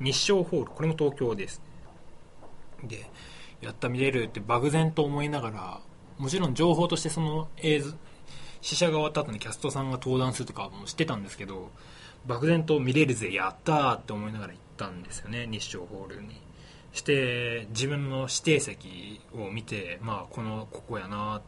[0.00, 1.62] 日照ホール、これも東京です。
[2.82, 3.10] で、
[3.60, 5.80] やった見れるって漠然と思いながら、
[6.18, 7.94] もちろん情報としてその映像、
[8.60, 11.70] 試写が終わった後にキャストさんが登壇するとかも知ってたんですけど、
[12.26, 16.40] 漠然と見れるぜ、やったーって思いながら行ったんですよね、日照ホールに。
[16.92, 21.42] して自分の指定席を見て、まあ、このここやな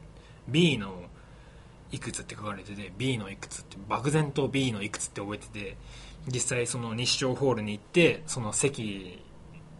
[0.48, 1.04] B の
[1.92, 5.76] いくつって書かれてて B のいくつって漠然と B のいくつって覚えてて
[6.28, 9.22] 実際その日照ホールに行ってその席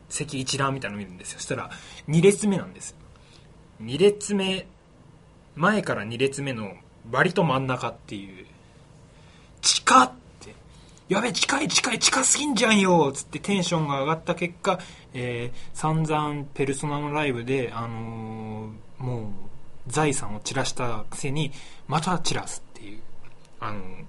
[0.09, 1.39] 席一覧みたいなの見るんですよ。
[1.39, 1.71] そしたら
[2.09, 2.97] 2列目なんです
[3.83, 4.67] 2列目
[5.55, 6.75] 前から2列目の
[7.11, 8.47] 割と真ん中っていう
[9.63, 10.13] 近っ
[11.11, 14.79] やべ近い近い近すぎんじゃんよつってテンションが上がった結果、
[15.13, 19.25] えー、散々ペルソナのライブであのー、もう
[19.89, 21.51] 財産を散らしたくせに
[21.89, 23.01] また散らすっていう
[23.59, 24.05] あのー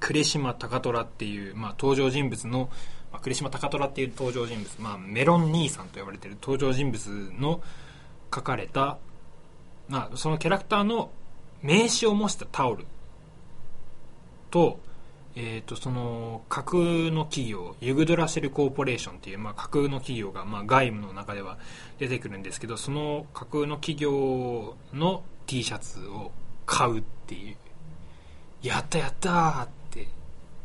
[0.00, 2.70] 呉島高虎っていう、まあ、登場人物の、
[3.12, 7.60] まあ、呉島高虎っていう登場人物、まあ、メロン兄さんと呼ばれてる登場人物の
[8.34, 8.98] 書かれた、
[9.88, 11.10] まあ、そのキャラクターの
[11.62, 12.86] 名刺を模したタオル
[14.50, 14.80] と
[15.36, 21.58] えーと、その架空の企業ユグドラシェルコーポレーションっていう、まあ、架空の企業が、まあ、外務の中では
[21.98, 26.32] 出てくるんですけどその架空の企業の T シャツを
[26.66, 27.56] 買うっていう
[28.62, 30.08] やったやったって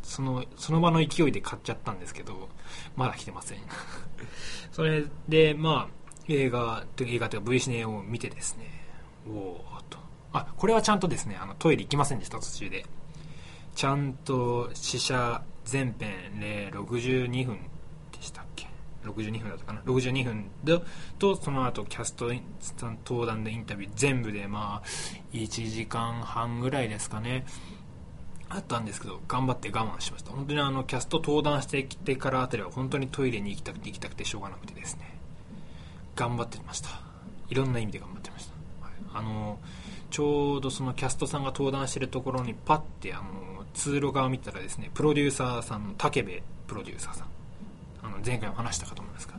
[0.04, 2.50] そのその場の勢いで買っちゃったんですけど
[2.96, 3.60] まだ来てません。
[4.72, 5.94] それでまあ
[6.28, 8.66] 映画映画というか V シネを見てですね
[9.28, 9.98] おおと。
[10.34, 12.86] あこれはちゃんとですねあのトイレ行きませんでした途中で。
[13.76, 17.58] ちゃんと試写全編で62分
[18.12, 18.68] でしたっけ
[19.04, 20.80] ？62分だったかな？62分で
[21.20, 24.88] とその後キャストさん登壇でインタビュー全部でまあ
[25.34, 27.46] 1時間半ぐらいですかね。
[28.48, 30.32] あったんですけど頑張って我慢しました。
[30.32, 35.18] 本当にあのキャスト登壇してきてからあたりは本当にトイレに行きたくて行きたくてしょうがなくてですね。
[36.16, 36.90] 頑張ってました。
[37.50, 38.54] いろんな意味で頑張ってました、
[38.86, 39.60] はい、あの
[40.10, 47.28] ちょうどそのキャストさんが登壇してるところにパッてあの通路側を見たらですねプロデューサーさんの武部プロデューサーさん。
[48.02, 49.34] あの前回も話したかと思いますが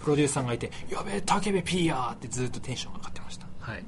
[0.00, 3.46] プロデューサーがいて「やべえ武部 P や!」ってずっとテンションが上がってました。
[3.60, 3.84] はい。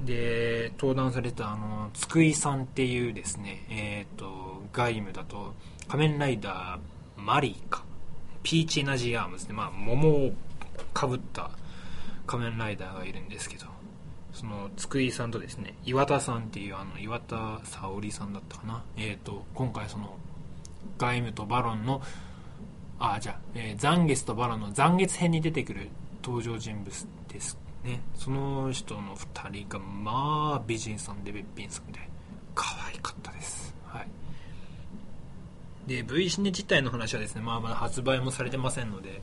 [0.00, 5.54] で登壇されたあの津久井さんっていうですねえっ、ー、と鎧武だと
[5.88, 7.84] 仮面ライダーマリーか。
[8.42, 10.32] ピーチエナジーアームズで、まあ、桃を
[10.92, 11.50] かぶった
[12.26, 13.66] 仮面ライダーがいるんですけど。
[14.32, 18.82] その津久井さんとですね岩田さんっていうあの岩田沙織さんだったかな。
[18.96, 20.16] えっ、ー、と今回その
[20.98, 22.02] 外務とバロンの
[22.98, 25.88] あじゃあ、えー、残月とバロンの残月編に出てくる
[26.22, 28.00] 登場人物ですね。
[28.14, 31.98] その人の2人がまあ美人さんでべっぴんさんで
[32.54, 33.74] 可愛かったです。
[33.84, 34.08] はい。
[35.86, 39.20] で V シネ自体の話はですね、まあ、まだ発売もされてませんので、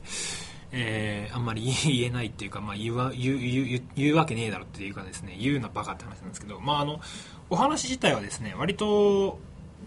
[0.72, 7.00] えー、あんまり 言えないっていうか、まあ、言わ言う言言うわけねえだろっていうかですね言うなバカって話なんですけど、まあ、あの
[7.48, 9.38] お話自体はですね割と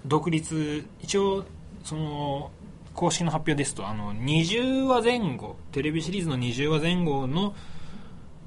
[0.06, 1.46] 独立一応
[1.84, 2.52] その
[2.94, 7.56] 公式の発表ですとあの20話前後テレビシリーズの20話前後の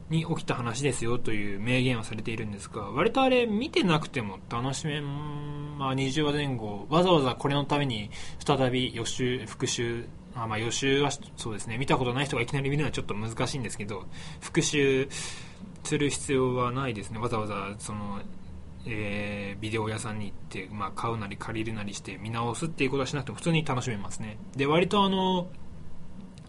[0.08, 8.10] に起きた話ですよという明言はされているんですが割とあれ見てなくても楽しめまあ、20話前後わざわざこれのために
[8.44, 11.78] 再び予習復習あまあ予習はそうですね。
[11.78, 14.04] 見たことない人がいきなり見るのはちょっと難しいんですけど
[14.40, 15.08] 復習
[15.82, 17.18] する必要はないですね。
[17.18, 18.20] わざわざその
[18.88, 24.38] えー、ビデオ屋さんに行って、まあ、買うなり借りるなりして見直すっていうことはしなくても普通に楽しめますね。
[24.54, 25.48] で割とあの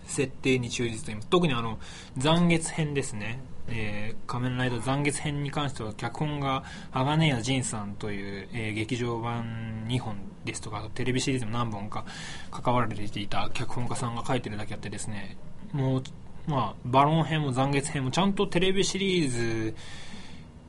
[0.06, 1.28] 設定に忠実と言います。
[1.30, 1.80] 特にあの
[2.15, 12.06] 残月編ですね、えー、仮面ライダー残月編に関しては脚本が鋼谷仁さんという、えー、劇場版2本ですとかテレビシリーズも何本か
[12.51, 15.38] 関わられていた脚本家さんが書いてるだけあってですね
[15.73, 16.03] もう
[16.47, 19.30] まあバロン編も残月編もちゃんとテレビシリー
[19.69, 19.75] ズ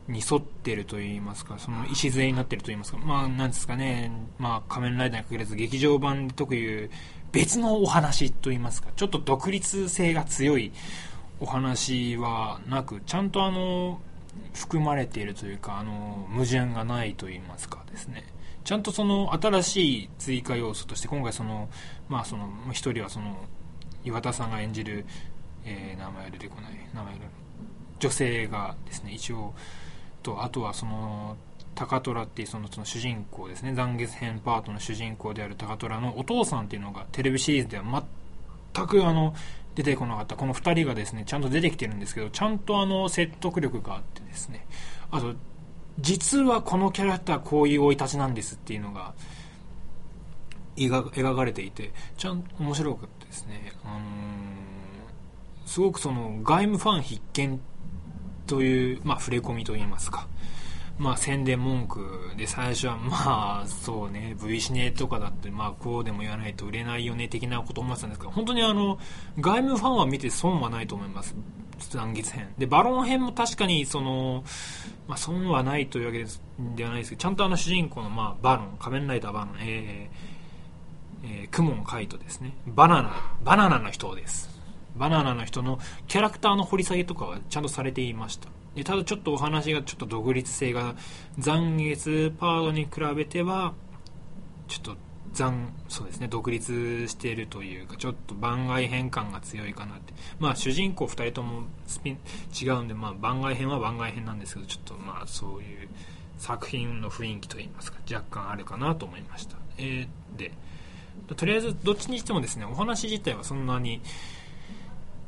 [0.08, 6.90] に沿ってると言いますか、その礎になってると言いますか、まあ、なんですかね、まあ、仮面ライダーに限らず劇場版特有
[7.30, 10.72] 別のお話と言いますか、ちょっと独立性が強い
[11.40, 14.00] お話はなく、ちゃんとあの、
[14.54, 18.24] 含まれているというか、あの、矛盾がないと言いますかですね。
[18.64, 21.68] ちゃんとその新しい追加要素として今回その、
[22.08, 23.36] まあその、一人はその、
[24.04, 25.06] 岩田さんが演じる、
[25.64, 27.14] えー、名前出てこない、名前
[27.98, 29.54] 女性がですね、一応、
[30.22, 31.36] とあとはその
[31.74, 38.04] 高虎っていうそのその主人公ですね残月編パートの主人公である高虎のお父さんっていうのがテレビシリーズでは
[38.74, 39.34] 全くあの
[39.78, 40.34] 出てこなかった。
[40.34, 44.66] この2人がですねちゃんと出てきてるんですけどちゃんとあの説得力があってですね。
[45.12, 45.34] あと
[46.00, 49.14] 実はこのキャラクターこういう生い立ちなんですっていうのが
[50.76, 54.00] 描かれていてちゃんと面白かったですね、あのー、
[55.66, 57.60] すごくその外務ファン必見
[58.46, 60.28] という、まあ、触れ込みといいますか、
[60.98, 68.98] まあ、宣伝文句で最初は、まあ、そうね、V シネとかだって、まあ、こうでも言わないと売れないよね、的なこと思ってたんですけど、本当にあの、
[69.38, 71.36] 外務ファンは見て損はないと思います。
[71.90, 72.52] 残月編。
[72.58, 74.42] で、バロン編も確かに、その、
[75.06, 76.24] まあ、損はないというわけ
[76.74, 82.54] ではないですけど、ちゃんとあの主人公の、まあ、バロン、仮面ライダーバロン、えー、えー、クモンカイトですね。
[82.66, 83.12] バナナ、
[83.44, 84.58] バナナの人です。
[84.98, 90.94] バナナの人のキャラクターの掘り下げとかはちゃんとされていましたでただちょっとお話がちょっと独立性が
[91.38, 93.74] 残月パートに比べては
[94.68, 94.96] ちょっと
[95.32, 100.12] 残そうですね独立しているというかちょっと番外編感が強いかなって。
[100.38, 102.18] まあ主人公2人ともスピン
[102.60, 105.88] 違うんで、まあ、番外編は番外編なんですけどちょっとまあそういう
[106.38, 110.52] 作品の雰囲気といいますか若干あるかなと思いました、えー、で
[111.36, 114.00] とりあえずどっちにしてもですねお話自体はそんなに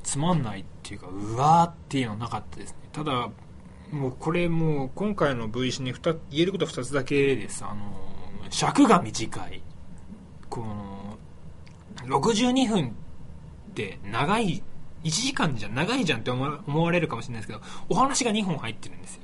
[0.02, 2.79] つまんないっていうかうわーっていうのはなかったですね。
[2.92, 3.30] ただ
[3.92, 7.64] もうこれもう今回の V シに言えることは2つだけです。
[7.64, 7.76] あの
[8.50, 9.62] 尺が短い。
[10.48, 11.18] この
[12.06, 12.92] 62分っ
[13.74, 14.62] て長い
[15.04, 19.22] 1時間じゃ長いじゃんって思われるかもしれないですけどお話が2本入ってるんですよ。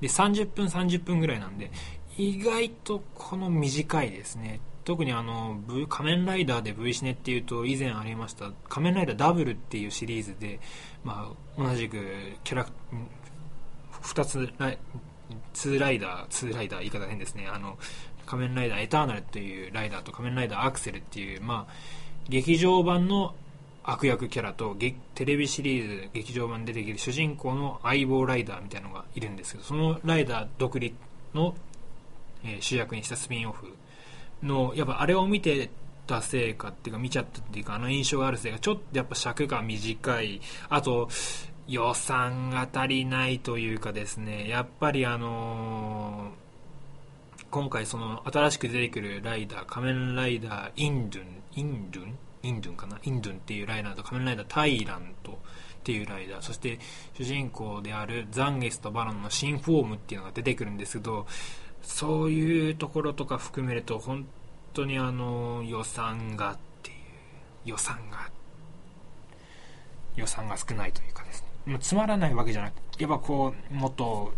[0.00, 1.70] で30分30分ぐらいなんで
[2.16, 4.60] 意外とこの短いですね。
[4.84, 10.60] 特にあの、仮面ライダーで V シネっていうと以前ありました仮面ライダーダブルっていうシリーズで、
[11.02, 11.96] まあ、同じく
[12.44, 12.66] キャラ
[14.02, 14.78] 2つライ
[15.54, 17.48] 2ライダー2ライダー言い方変ですね。
[17.50, 17.78] あの
[18.26, 21.72] 仮面ライダーエターナルっていうライダーと仮面ライダーアクセルっていう、まあ、
[22.28, 23.34] 劇場版の
[23.82, 24.74] 悪役キャラと
[25.14, 30.96] テレビシリーズ劇場版で出てきる主人公の相棒ライダーみたいなのがいるんですけどそのライダー独立
[31.34, 31.54] の、
[32.42, 33.66] えー、主役にしたスピンオフ
[34.44, 35.70] のやっぱあれを見て
[36.06, 40.40] たせいかっていうか見ちゃったっていうかあの印象があるせいかちょっとやっぱ尺が短い。
[40.68, 41.08] あと
[41.66, 51.26] 予算が足りないというかですねやっぱりあのー、今回その新しく出てくるライダー仮面ライダーインドゥン
[51.56, 52.18] インドゥン？
[52.42, 52.98] インドゥンかな？
[53.02, 55.36] インドゥンっていうライダーと仮面ライダータイラントっ
[55.84, 56.42] ていうライダー。
[56.42, 56.78] そして
[57.14, 61.26] 主人公であるザンゲスとバロンの新フォームっていうのが出てくるんですけど
[61.84, 64.26] そういうところとか含めると本
[64.72, 66.96] 当にあの予算がっていう
[67.66, 68.30] 予算が
[70.16, 71.78] 予算が少ないというかですね。
[71.80, 74.32] つまらないわけじゃなくてやっぱこうもっと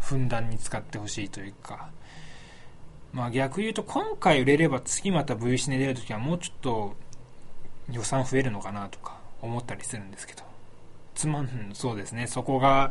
[0.00, 1.90] ふんだんに使ってほしいというか。
[3.12, 6.96] まあ逆言うと今回売れれば次また V シネ出るときはもうちょっと
[7.90, 10.42] 予算増えるのかなとか思ったりするんですけど。
[11.14, 12.26] つまんそうですね。
[12.26, 12.90] そこが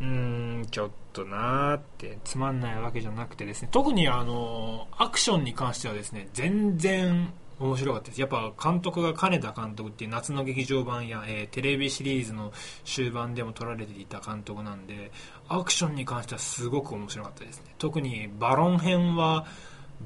[0.00, 2.18] うーんちょっとなーって。
[2.24, 3.68] つまんないわけじゃなくてですね。
[3.70, 8.20] 特にあのアクションに関してはですね全然面白かったです。
[8.20, 12.52] やっぱ監督が金田監督っていう夏の劇場版や、えー、テレビシリーズの
[12.84, 15.12] 終盤でも撮られていた監督なんで
[15.48, 17.74] アクションに関してはすごく面白かったですね。
[17.78, 19.44] 特にバロン編は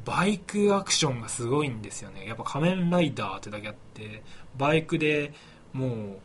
[0.04, 2.26] バイクアクションがすごいんですよね。
[2.26, 4.24] やっぱ仮面ライダーってだけあって
[4.56, 5.32] バイクで
[5.72, 6.18] もう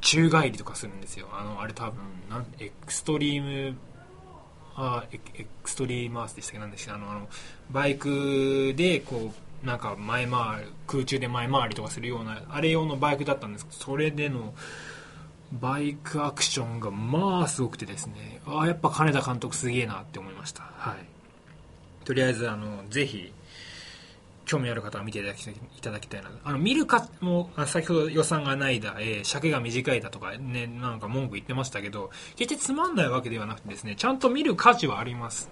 [0.00, 1.28] 宙返りとかするんですよ。
[1.32, 1.94] あのあれ多分
[2.28, 3.76] なんエクストリーム
[4.74, 5.18] あエ
[5.62, 6.58] クストリーマースでしたっけ？
[6.58, 7.28] なんでしたあのあの
[7.70, 9.32] バイクでこ
[9.62, 14.54] うなんか前回る空中で前回りとかするようなあれ用のバイクだったんですけどそれでの
[15.52, 20.62] バイクアクションがまあすごくてですねああやっぱ金田監督すげえなって思いました。
[20.62, 20.96] はい。
[22.04, 23.32] とりあえずあのぜひ
[24.50, 26.30] 興味ある方は見ていただきいただきたいな。
[26.42, 35.48] あの見るかも先ほど予算がないだ、えー、尺が短いだとかねなんか文句言ってましたけど決してつまんないわけではなくてですねちゃんと見る価値はあります。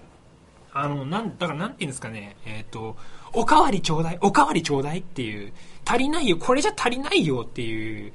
[0.73, 2.97] あのなんだからなんて言うんですかねえっ、ー、と
[3.31, 5.53] おかわりちょうだいおかわりちょうだいっていう
[5.85, 8.11] 足りないよこれじゃ足りないよっていう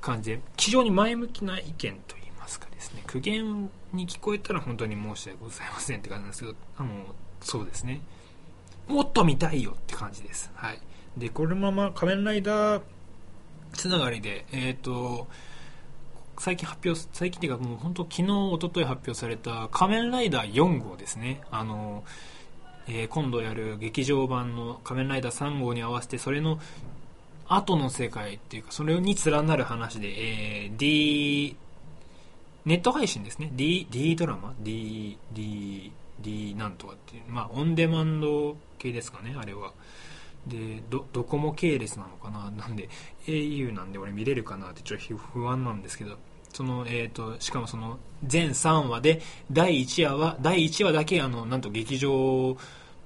[0.00, 3.02] 感じで非常に前向きな意見といいますかですね。
[3.08, 6.90] 苦言に聞こえたら本当に申し訳ございませんって感じなんですけどあの
[7.40, 8.02] そうですね。
[8.88, 10.50] もっと見たいよって感じです。
[10.54, 10.80] はい。
[11.16, 12.82] で、このまま仮面ライダー
[13.72, 15.26] つながりで、えっ、ー、と、
[16.38, 21.40] 最近発表、最近っていうかもう本当昨日、一昨日発表された仮面ライダー4号ですね。
[21.50, 22.04] あの、
[22.88, 26.60] えー、今度やる劇場版の仮面ライダー3号に合わせて、それの
[27.48, 30.08] 後の世界っていうか、それに連なる話で、
[30.64, 31.56] えー、D、
[32.64, 33.50] ネット配信ですね。
[33.54, 39.72] D、D ドラマ ?D、D、D なんとかっていう、まあ、オンデマンド系ですかね、あれは。
[40.46, 42.50] で、ど、ドコモ系列なのかな？
[42.56, 42.88] なんで、
[43.26, 46.16] au なんで俺見れるかなってちょっと不安なんですけど、
[46.52, 49.20] その、えっ、ー、と、しかもその、全3話で、
[49.50, 52.56] 第1話は、第1話だけ、あの、なんと劇場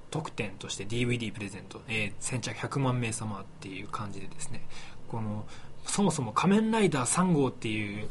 [0.09, 4.65] 特典として DVD プレゼント、えー、先着100万名様っていう感じでですね、
[5.07, 5.45] この、
[5.85, 8.07] そもそも仮面ライダー3号っていう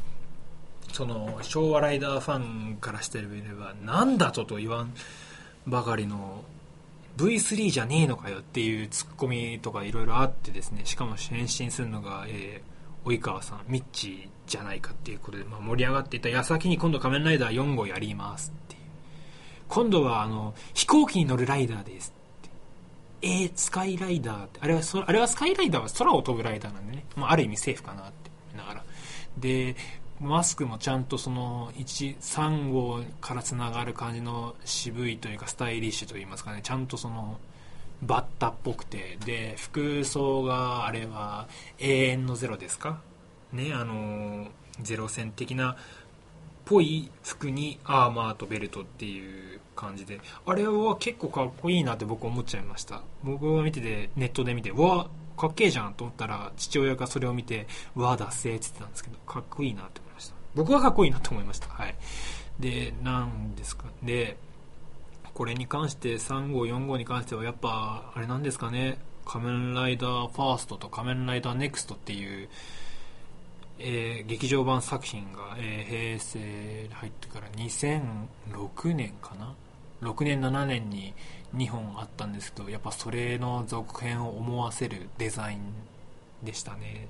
[0.93, 4.93] その昭和ライダーファンからしてみればなんだとと言わん
[5.65, 6.43] ばかりの
[7.27, 16.29] V3 じゃねえのかよっていうツッコミとかいろいろあってですねしかも変身するのが、えー、及川さんミッチじゃないかっていうことで、まあ、盛り上がっていた。
[16.29, 18.81] 矢先に今度仮面ライダー4号やりますっていう。
[19.67, 22.13] 今度はあの飛行機に乗るライダーです
[23.21, 24.59] えー、スカイライダーって。
[24.61, 28.57] あれはそあれはスカイライダーは空を飛ぶライダーなんでね、まあ、ある意味セーフかなって。
[28.57, 28.83] ながら。
[29.37, 29.75] で
[30.21, 37.39] マスクもちゃんとその1、3号からつながる感じの渋いというかスタイリッシュといいますかね、ちゃんとその
[38.03, 41.47] バッタっぽくて、で、服装があれは
[41.79, 43.01] 永遠のゼロですか？
[43.51, 44.47] ね、あの、
[44.79, 45.75] ゼロ戦的な
[46.65, 53.01] ぽい服にアーマーとベルトっていう感じで、あれは結構かっこいいなって僕思っちゃいました。
[53.23, 57.65] 僕が見てて、ネットで見て、わかっけえじゃんと思ったら、父親がそれを見て、
[57.95, 60.10] わあ、だっせーって言ってたんですけど、かっこいいなって思。
[60.55, 61.67] 僕はかっこいいなと思いました。
[61.67, 61.95] はい。
[62.59, 63.85] で、なんですか。
[64.03, 64.37] で、
[65.33, 72.49] これに関して、3号、4号に関しては、やっぱ、あれなんですかね、仮面ライダーファーストと仮面ライダーネクストっていう、
[73.79, 79.55] えー、劇場版作品が、えー、平成入ってから2006年かな
[80.01, 81.13] 6年7年に
[81.55, 85.59] 2本あったんですけどやっぱそれの続編を思わせるデザイン
[86.43, 87.07] でしたね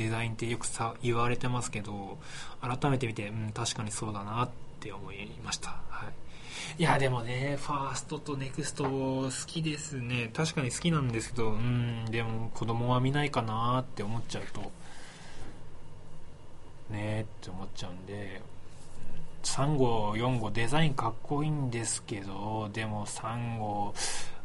[0.00, 2.16] デザインってよくさ言われてますけど
[2.62, 6.06] 改めて見て、うん、確かにそうだなって思いました、は
[6.78, 10.30] い、いやでもねファーストとネクスト好きですね。
[10.32, 14.72] 確かに好きなんですけどうんでも子供は見ないかなって思っちゃうと
[16.88, 18.40] ねって思っちゃうんで
[19.42, 23.92] 3号4号デザインかっこいいんですけどでも3号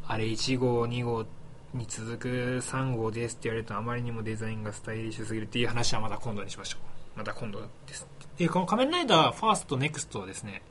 [0.05, 1.34] あれ1号2号って
[1.75, 2.27] に続く
[2.61, 6.77] 3号ですって言われるとあまりにもデザインがスタイリッシュすぎるっていう話はまた今度にしましょ
[7.15, 7.17] う。
[7.19, 8.07] また今度です。
[8.37, 10.61] でこの仮面ライダーファーストネクストはですね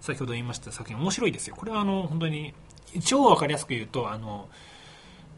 [0.00, 1.56] 先ほど言いました作品面白いですよ。
[1.56, 2.54] これはあの本当に
[3.04, 4.48] 超わかりやすく言うとあの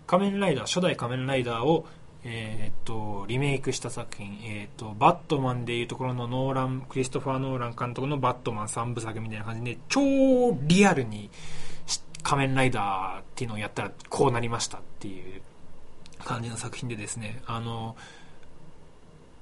[0.07, 1.87] 仮面ライダー初代仮面ライダーを
[2.23, 10.01] えーっとリメイクした作品、えーっとバットマンでいうところのノーランクリストファー・ノーラン監督のバットマン3部作みたいな感じで超
[10.63, 11.31] リアルに
[12.31, 15.43] 仮面ライダーっていうのをやったらこうなりましたっていう
[16.25, 17.97] 感じの作品でですねあの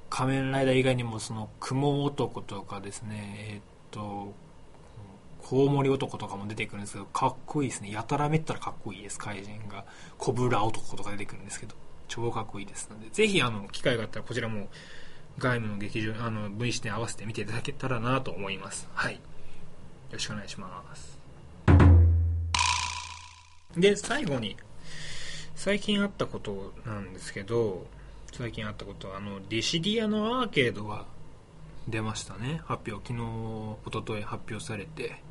[0.09, 4.33] 仮面ライダー以外にもその雲男とかですねえーっと
[5.43, 7.91] コウモリ男とかも出てくるんですけどかっこいいですね。
[7.91, 9.19] やたらめったらかっこいいです。
[9.19, 9.85] 怪人が
[10.17, 11.75] コブラ男とか出てくるんですけど
[12.09, 14.69] 超かっこいいですのでぜひあの機会があったらこちらも
[15.37, 18.89] 外務の劇場あの V 視点合わせて見ていただけたらなと思います。
[18.95, 19.15] はい。
[19.15, 19.21] よ
[20.13, 21.18] ろしくお願いします。
[23.81, 24.57] で最後に
[25.55, 27.87] 最近あったことなんですけど
[28.33, 31.07] 最近あったことはあのディシディアのアーケードが
[31.89, 32.61] 出ましたね。
[32.65, 33.25] 発表昨日
[33.87, 35.23] 一昨日発表されて。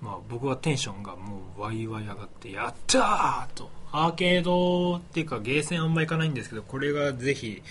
[0.00, 3.70] まあ僕はテンションがもうワイワイ上がってやったーと。
[3.92, 7.62] アーケードっていうかゲーセンあんま行かないんですけどこれがぜひ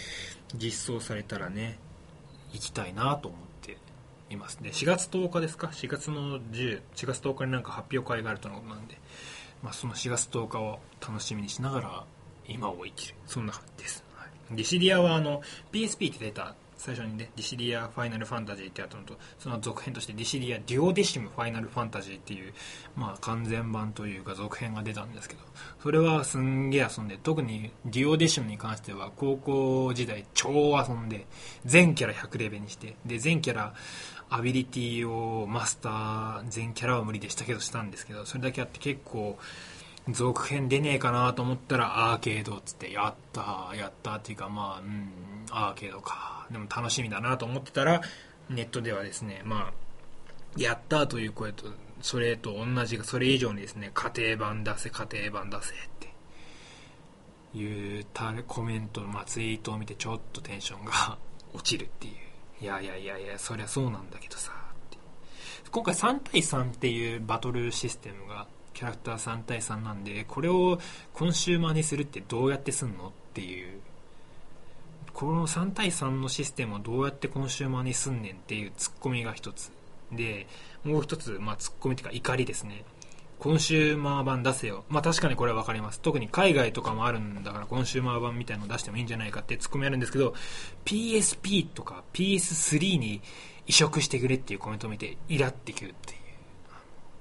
[0.55, 1.77] 実装されたらね
[2.51, 3.77] 行きたいなと思って
[4.31, 4.59] います。
[4.59, 8.97] ね4月10日ですか？4月の10 4月10日になんか発表会があるとのことなんで、
[9.63, 12.03] まあ、その4月10日を楽しみにしながら
[12.47, 13.15] 今を生きる。
[13.25, 15.41] そんな感じです、はい、ディシリアはあの
[15.71, 22.53] PSP って出た最初にねディシリアファイナルファンタジーってやったのとその続編としてディシリアデュオデシムファイナルファンタジーっていう
[22.95, 25.41] まあ完全版というか続編が出たんですけど
[25.81, 30.51] それはすんげえ遊んで特にデュオデシムに関しては高校時代超
[30.87, 31.25] 遊んで
[31.65, 33.73] 全キャラ100レベルにしてで全キャラ
[34.35, 39.37] アビリティをマスター全キャラは無理でしたけどしたんですけどそれだけあって結構
[40.09, 45.09] 続編出ねえかなと思ったらアーケードっつってやったやったっていうかまあうん
[45.51, 46.47] アーケードか。
[46.51, 48.01] でも楽しみだなと思ってたら
[48.49, 49.73] ネットではですねまあ
[50.57, 51.67] やったという声と
[52.01, 56.13] それと同じかそれ以上にですね家庭版出せ家庭版出せって。
[57.57, 58.05] いう
[58.47, 61.17] コメント、まあ、ツイートを見てちょっとテンションが
[61.53, 62.13] 落ちるっていう。
[62.61, 64.51] いやいやいやいやそりゃそうなんだけどさ
[65.71, 70.79] 今回3対3っていうバトルシステムがキャラクター3対3なんでこれを
[71.13, 73.79] コンシューマーにするってどうやってすんのっていう。
[75.13, 79.71] この3対3のシステムをどうやってコンシューマーにすんねんっていうツッコミが一つ。
[80.11, 80.45] で
[80.83, 82.83] もう一つ、まあ、ツッコミっていうか怒りですね。
[83.39, 84.85] コンシューマー版出せよ。
[84.89, 85.99] まあ確かにこれは分かります。
[85.99, 90.33] 特に海外とかもあるんだからコンシューマー版みたいなの出してもいいんじゃないかってツッコミあるんですけど、
[90.85, 93.21] PSP とか PS3 に
[93.67, 96.19] 移植してくれっていうコメントを見てイラってくるっていう。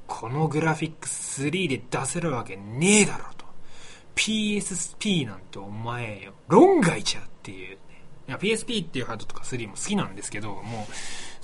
[0.07, 3.45] このグラフィック3で出せるわけねえだろと。
[4.15, 7.79] PSP なんてお前よ、論外じゃっていう、
[8.29, 8.37] ね。
[8.37, 10.93] PSP っていうハードとか3も好きなんですけど、もう、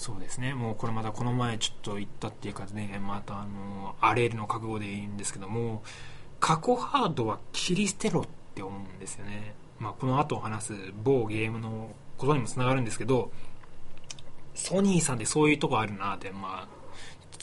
[0.00, 5.82] そうですね、もうこれまたこの前ちょっと行ったっていうかね、またあの、荒れるの覚悟でいいんですけども、
[6.40, 8.24] 過去ハードは切り捨てろっ
[8.54, 9.54] て思うんですよね。
[9.78, 10.74] まあこの後話す
[11.04, 13.30] 某ゲームのことにもつながるんですけど、
[14.54, 16.68] ソニーさんでそういうとこあるなって、まあ、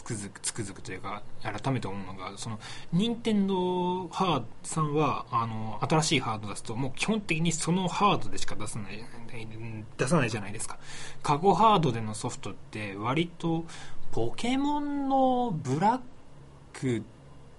[0.08, 2.58] くづくつくづくというか改めて思うのがその
[2.94, 9.06] 任天堂ハードさんはあの新しいハード出すともう基本的にそのハードでしか出さない
[9.98, 10.78] 出さないじゃないですか。
[11.22, 13.66] 過去ハードでのソフトって割と
[14.14, 16.00] ポケモンのブラッ
[16.72, 17.04] ク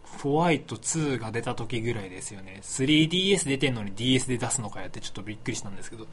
[0.04, 2.60] ホワイト2が出た時ぐらいですよね。
[2.62, 6.06] 3DS 出てんのに DS で出すのかやってちょっとびっくりしたんですけど。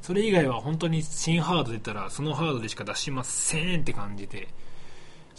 [0.00, 4.48] それ以外は本当に新ハード出たらそのハードでしか出しませんって感じで。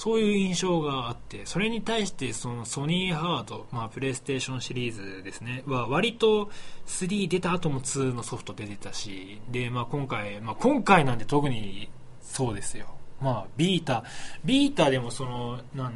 [0.01, 6.49] そういう印象があって、それに対してそのソニーハード、まあプレイステーションシリーズですね、は割と
[6.87, 11.87] 3出た後も2のソフト出てたし、で、まあ今回、まあ今回なんで特に
[12.23, 12.87] そうですよ。
[13.21, 14.03] まあビータ、
[14.43, 15.93] ビータでもその、なん、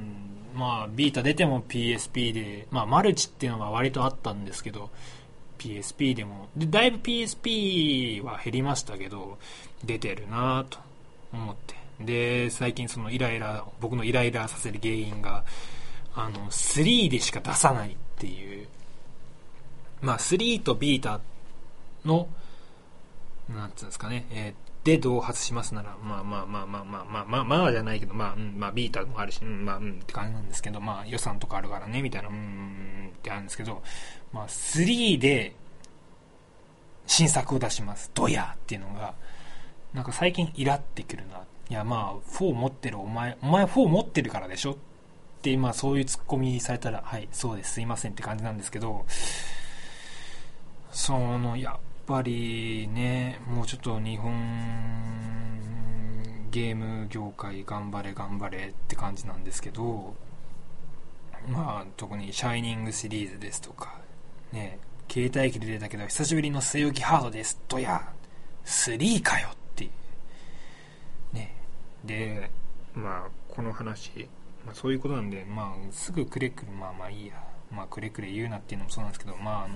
[0.53, 4.91] まあビータ出ても PSP で、まあマルチっていうのが割とあったんですけど、
[5.57, 9.39] PSP でも、で、だいぶ PSP は減りましたけど、
[9.83, 10.77] 出てるなと
[11.33, 11.84] 思って。
[11.99, 15.43] で、最近そのイライラ、僕のイライラさせる原因が、
[16.13, 18.67] あの、3でしか出さないっていう、
[20.01, 21.19] まあ、3とビータ
[22.05, 22.27] の、
[23.49, 33.81] なんつうんですかね、えー、で同発しますなら、まあまあまあまあまあまあまあ、まあじゃないけど、まあ、うん、まあビータもあるし、うん、まあ、うんって感じなんですけど、まあ予算とかあるからね、みたいな、うん、ってあるんですけど、
[34.31, 35.55] まあ、3で、
[37.07, 38.11] 新作を出します。
[38.13, 39.13] ドヤっていうのが、
[39.93, 44.71] なんか最近イラってくるなっいやまあ4持ってるお前、お前4持ってるからでしょ？
[44.71, 44.75] っ
[45.41, 49.05] て今そういうツッコミされたら、はい、そうです、すいませんって感じなんですけど、
[50.91, 54.33] その、やっぱりね、もうちょっと日本
[56.51, 60.15] ゲーム業界頑張れ頑張れって感じなんですけど、
[61.47, 63.99] まあ、特にシャイニングシリーズですとか、
[64.51, 64.79] ね、
[65.11, 68.01] 携帯機で出たけど久しぶりの据え置きハードですとや、
[68.65, 69.91] 3かよっていう。
[72.05, 72.49] で、
[72.93, 74.27] まあ、この話、
[74.65, 77.55] まあそういうことなんで、まあ、すぐくれくれ、まあまあいいや。
[77.71, 79.75] まあ、くれくれ言うなっていうのもそうなんですけど、まああの、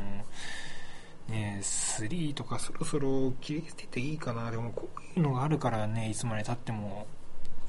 [1.28, 4.50] ね、3とかそろそろ切り捨てていいかな。
[4.52, 7.08] でもこういうのがあるからね、いつまでたっても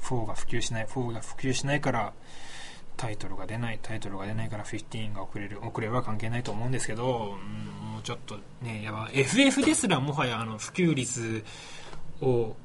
[0.03, 2.13] 4が普及しない、4が普及しないから
[2.97, 11.43] タイトルが出ない、タイトルが出ないから15が遅れる、遅れは関係ないと思うんですけど、うん、もうちょっとね、やば、FF ですらもはやあの普及率
[12.21, 12.55] を、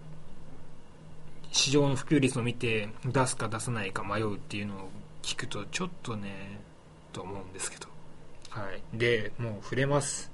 [1.57, 4.91] 市場の普及率を見て出すか出さないか迷うっていうのを
[5.23, 6.61] 聞くとちょっとね、
[7.15, 7.89] と思うんですけど。
[8.51, 8.83] はい。
[8.97, 10.31] で、もう触れます。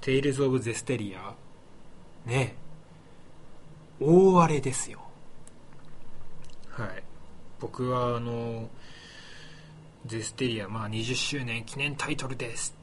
[0.00, 1.34] テイルズ・オブ・ゼステリア、
[2.24, 2.54] ね、
[4.00, 5.00] 大荒れですよ。
[6.70, 7.02] はい。
[7.60, 8.70] 僕は、あの、
[10.06, 12.74] ゼステリア、まあ、20周年記念タイトルです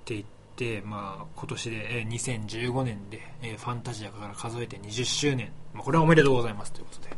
[0.00, 0.37] って言って、
[0.84, 6.72] まあ、今年で、え2015年で、えファンタジアから数えて20周年、まあ、これはおめでとうございます。
[6.72, 7.16] ということで、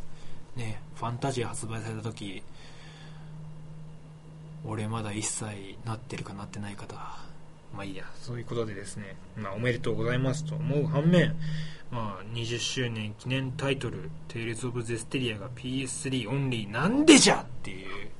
[0.56, 2.42] ね、ファンタジア発売された時、
[4.64, 6.94] 俺まだ1歳なってるかなってない方、
[7.74, 10.44] まあいいや、そういうことでですね、まあおめでとうございます。
[10.44, 11.34] と思う反面、
[11.90, 18.10] まあ20周年記念タイトル、テイルズ・オブ・ゼステリアが PS3 オンリーなんでじゃっていう、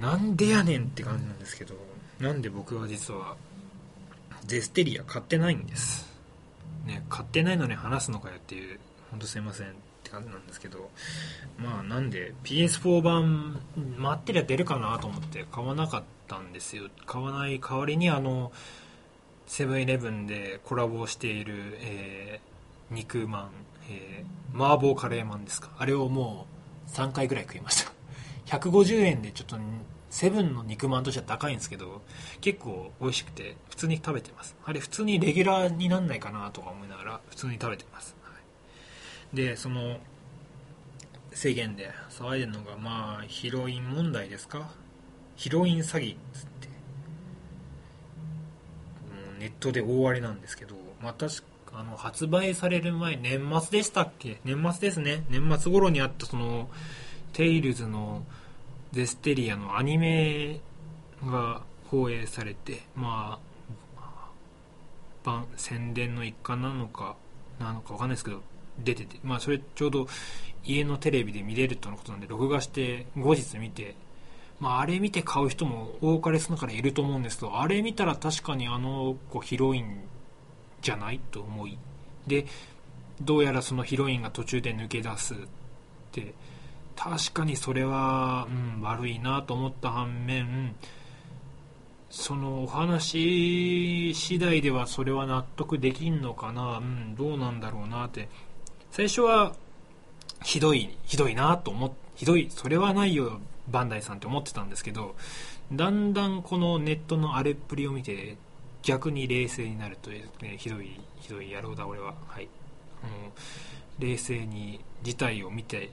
[0.00, 1.74] なんでやねんって感じなんですけど、
[2.20, 3.36] なんで僕は実は
[4.44, 6.08] ゼステリア買ってないんです。
[6.86, 9.70] ね、買ってないのに話すのかよっていう、ほんとすいませんっ
[10.02, 10.90] て感じなんですけど、
[11.58, 13.60] まあなんで PS4 版
[13.98, 16.88] 待ってりゃ出るかなと思って買わなかったんですよ。
[17.06, 18.52] 買わない代わりにあの
[19.46, 23.50] セブンイレブンでコラボしている、えー、肉まん、
[23.90, 25.70] えー、麻婆カレーマンですか。
[25.78, 26.46] あれをも
[26.88, 27.92] う3回ぐらい食いました。
[28.46, 29.56] 150円でちょっと
[30.10, 32.02] セブンの肉まんとしては高いんですけど
[32.40, 34.56] 結構美味しくて普通に食べてます。
[34.64, 38.30] あれ普通にレギュラーになんないかなとか思いながら普通に食べてます、は
[39.32, 39.98] い、でその
[41.32, 44.70] 制限で騒いでるのがまあヒロイン問題ですか？
[45.36, 46.68] ヒロイン詐欺っつって。
[46.68, 46.72] も
[49.36, 51.42] うネットで大荒れなんですけど、まあ、確か
[51.74, 54.40] あの発売される前年末でしたっけ？
[54.44, 55.24] 年末ですね。
[55.28, 56.68] 年末頃にあったその
[57.34, 58.24] テイルズの
[58.92, 60.60] ゼステリアのアニメ
[61.24, 63.38] が放映されてま
[65.24, 67.16] あ宣伝の一環なのか
[67.58, 68.40] なのかわかんないですけど
[68.78, 70.06] 出ててまあそれちょうど
[70.64, 73.94] 家のテレビで見れるとのことなんで録画して後日見て
[74.60, 80.00] まあ、あれ見て買う人も多かれ少なからいると思うんですけど、あれ見たら確かにあの子ヒロイン
[80.82, 81.78] じゃないと思い。
[82.26, 82.46] で、
[83.20, 85.36] どうやらそのヒロインが途中で抜け出すっ
[86.10, 86.34] て、
[86.98, 90.74] 確かにそれは、うん、悪いなと思った反面、
[92.10, 98.28] そのお話次第ではそれは納得できんのかな、うん、どうなんだろうなって。
[98.90, 99.54] 最初は、
[100.42, 103.38] ひどい、ひどいなと思って、ひどい、それはないよ、
[103.70, 105.14] バンダイさんって思ってたんですけど
[105.72, 108.36] だんだんこのネットの荒れっぷりを見て
[108.82, 112.48] 逆に冷静になるという、ね、ひどいひどい野郎だ俺ははい
[113.02, 113.12] あの
[113.98, 115.90] 冷静に事態を見て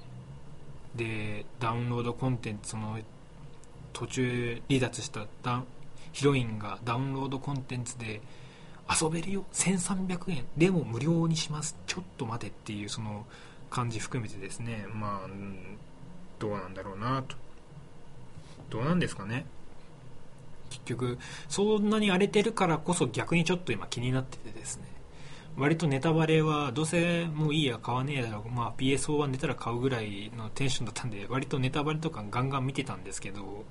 [0.96, 2.98] でダウンロードコンテンツその
[3.94, 5.26] 途中離脱した
[6.12, 8.22] ヒロインがダウンロードコンテンツで
[8.90, 10.46] 遊べるよ1300円。
[10.58, 11.76] でも無料にします。
[11.88, 13.26] ちょっと待てっていうその
[13.70, 14.86] 感じ含めてですね。
[14.94, 15.30] まあ
[16.40, 17.36] どうなんだろうなと。
[18.70, 19.46] どうなんですかね。
[20.70, 21.18] 結局
[21.50, 24.95] そんなに荒れてるからこそ逆にちょっと今気になっててですね。
[25.58, 33.64] 割とネタバレはどうせもういいや買わねえだろう、まあ、PSO は寝たら買うぐらいのテンションだったんで割とネタバレとかガンガン見てたんですけど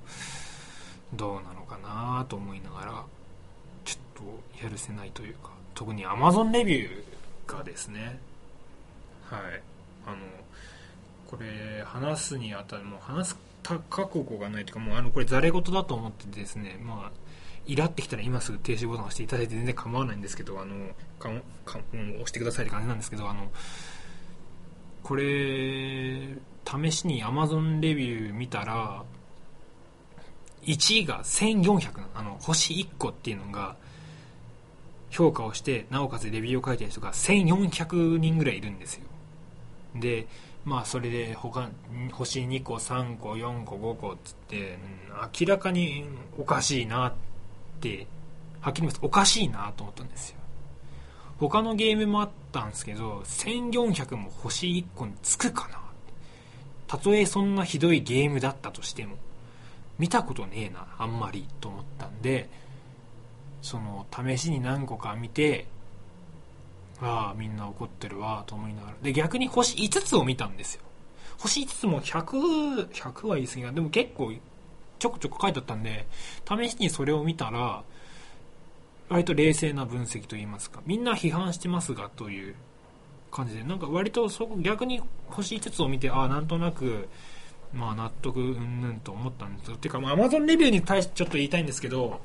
[1.13, 3.05] どうなのかなと思いながら
[3.85, 8.19] ちょっとやるせないというか特に Amazon レビューがですね
[9.31, 9.63] はい。
[10.07, 10.17] あの
[11.27, 17.13] これ話すにあたりもう話す覚悟がないというかもうあのこれざれ言だと思ってですねまあ
[17.67, 20.75] イラってきたら今すぐ停止ボタン押していただいて全然構わないんですけど、あの、
[21.19, 21.31] か
[21.65, 21.83] かん、
[22.15, 23.51] 押してくださいって感じなんですけど、あの、
[25.03, 26.29] これ、
[26.65, 29.05] 試しに Amazon レビュー見たら、
[30.63, 33.77] 1位が1400あの、星1個っていうのが、
[35.11, 39.05] 評価をして、なおかつレビューを書いてる人が1400人ぐらいいるんですよ。
[39.95, 40.27] で、
[40.65, 41.69] まあそれで他、
[42.13, 44.79] 星2個、3個、4個、5個っつって、
[45.41, 46.05] 明らかに
[46.39, 47.15] おかしいなっ
[47.81, 48.07] て、
[48.61, 50.37] はっきり言いますおかしいなと思ったんですよ。
[51.39, 55.85] 他のゲームもあったんですけど、1400も星1個につくかな
[56.87, 59.17] たとえそんなひどいゲームだったとしても、
[59.99, 62.49] 見たことねえな、あんまり、と思ったんで、
[63.63, 65.67] その、試しに何個か見て、
[67.01, 68.97] ああ、みんな怒ってるわ、と思いながら。
[69.03, 70.83] で、逆に星5つを見たんですよ。
[71.39, 73.73] 星5つも100、100は言い過ぎな。
[73.73, 74.33] でも結構、
[74.99, 76.07] ちょこちょこ書いてあったんで、
[76.49, 77.83] 試しにそれを見たら、
[79.09, 82.55] 割と冷静な分析といいますか、みんな批判してますが、という
[83.31, 87.09] 感じで、なんか割とそこ、逆に星5つを見て、ああ、なんとなく、
[87.73, 89.77] まあ納得うんぬんと思ったんですよ。
[89.77, 92.21] てか、まあ Amazon レビューに対してちょっと言いたいんですけど、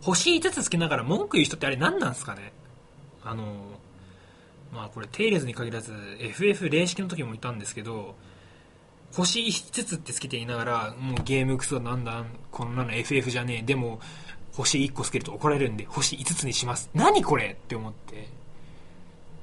[0.00, 2.52] 星5つつけながら文句言う人ってあれ何なんですかね？
[3.22, 3.44] あの、
[4.72, 8.14] まあこれ、テイレズに限らず、FF 霊式の時もいたんですけど、
[9.16, 13.62] 星5つってつけていながら、もうゲームクソなんだ、こんなの FF じゃねえ。
[13.62, 14.00] でも、
[14.52, 16.90] 星1個つけると怒られるんで、星5つにします。
[16.94, 17.50] 何これ？
[17.50, 18.28] って思って。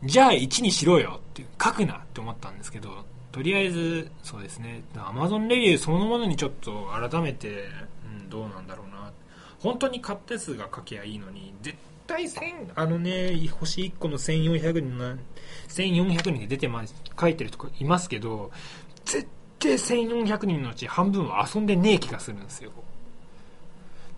[0.03, 7.65] じゃあ1にしろよって書くなって思ったんですけど、とりあえず、そうですね、Amazon レビューそのものにちょっと改めて、
[8.19, 9.11] うん、どうなんだろうな。
[9.59, 15.19] 本当に買った数が書けばいいのに、絶対1000、あのね、星1個の1400人、
[15.69, 18.51] 1400人で出てます、書いてる人いますけど、
[19.62, 22.72] 絶対1400人のうち半分は遊んでねえ気がするんですよ。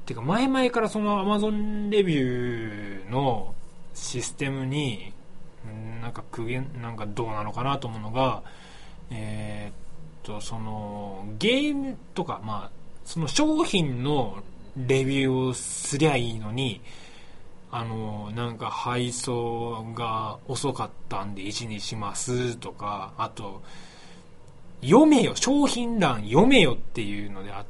[0.05, 3.53] てか、前々からその Amazon レビューの
[3.93, 5.13] システムに、
[6.01, 8.41] なんか苦言、なんかどうなのかなと思うのが、
[9.11, 9.73] えー、っ
[10.23, 12.71] と、その、ゲームとか、まあ、
[13.05, 14.41] その商品の
[14.75, 16.81] レビューをすりゃいいのに、
[17.71, 23.61] あの、なんか配送が遅かったんで1にしますとか、あと、
[24.83, 27.65] 読めよ、商品欄読めよっていうのであっ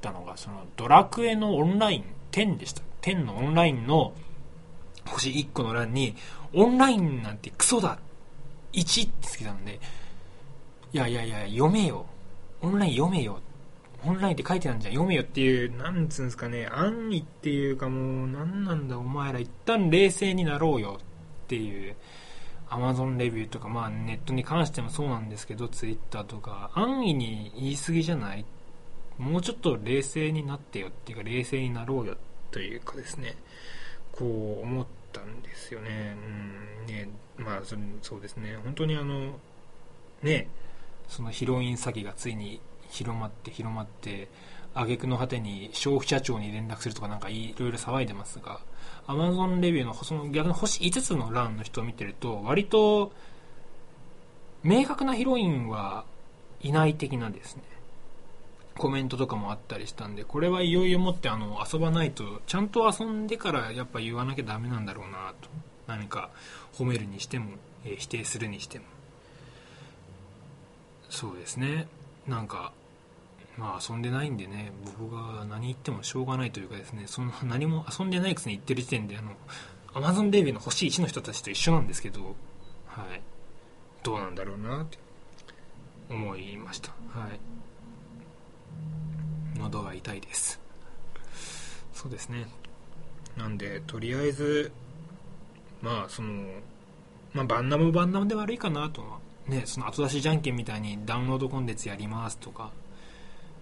[0.00, 2.82] たのが、そのドラクエのオンライン、10でした。
[3.02, 4.12] 10のオンラインの
[5.06, 6.14] 星1個の欄に、
[6.52, 7.98] オンラインなんてクソだ
[8.72, 9.80] !1 ってつけたんで、
[10.92, 12.06] いやいやいや、読めよ。
[12.60, 13.40] オンライン読めよ。
[14.04, 14.94] オンラインって書いてあるんじゃん。
[14.94, 21.96] 読めよっていう、なんつうんですかね、安易っていうかもう、なんなんだお前ら一旦冷静になろうよっていう、
[22.70, 28.44] アマゾンレビューとか、まあネットに関してもそうなんですけど、ツイッターとか、安易に言い過ぎじゃない？
[29.16, 32.16] もうちょっと冷静になってよっていうか、冷静になろうよ
[32.50, 33.36] というかですね、
[34.12, 36.16] こう思ったんですよね。
[36.86, 37.60] うん、ね、まあ
[38.02, 39.38] そうですね、本当にあの、
[40.22, 40.48] ね、
[41.08, 42.60] そのヒロイン詐欺がついに
[42.90, 44.28] 広まって広まって
[44.74, 48.60] 挙句の果てに消費者庁に連絡するとかなんかいろいろ騒いでますが
[49.08, 53.10] アマゾンレビューのその逆に星5つの欄の人を見てると割と
[54.62, 56.04] 明確なヒロインは
[56.60, 57.62] いない的なですね。
[58.76, 65.48] コメントとかもあったりしたんでこれはいよいよもってあの遊ばないとちゃんと遊んでからやっぱ言わなきゃダメなんだろうなと
[65.88, 66.30] 何か
[66.74, 67.52] 褒めるにしても、
[67.84, 68.84] え、否定するにしても。
[71.08, 71.88] そうですね。
[72.26, 72.72] なんか
[73.58, 79.32] まあ遊んでないんでね僕が何言ってもしょうがないというかですねその 何も遊んでないくせに言ってる時点であの
[79.92, 82.36] アマゾンデビューの星1の人たちと一緒なんですけど
[82.86, 83.20] はい。
[84.02, 84.98] どうなんだろうなって
[86.08, 86.90] 思いました。
[87.10, 87.40] はい。
[89.58, 90.60] 喉が痛いです。
[91.92, 92.48] そうですね。
[93.36, 94.72] なんでとりあえず
[95.82, 96.44] まあその
[97.32, 102.70] まあバンナムバンナムで悪いかなとはね、その後出しじゃんけんみたいにダウンロードコンテンツやりますとか、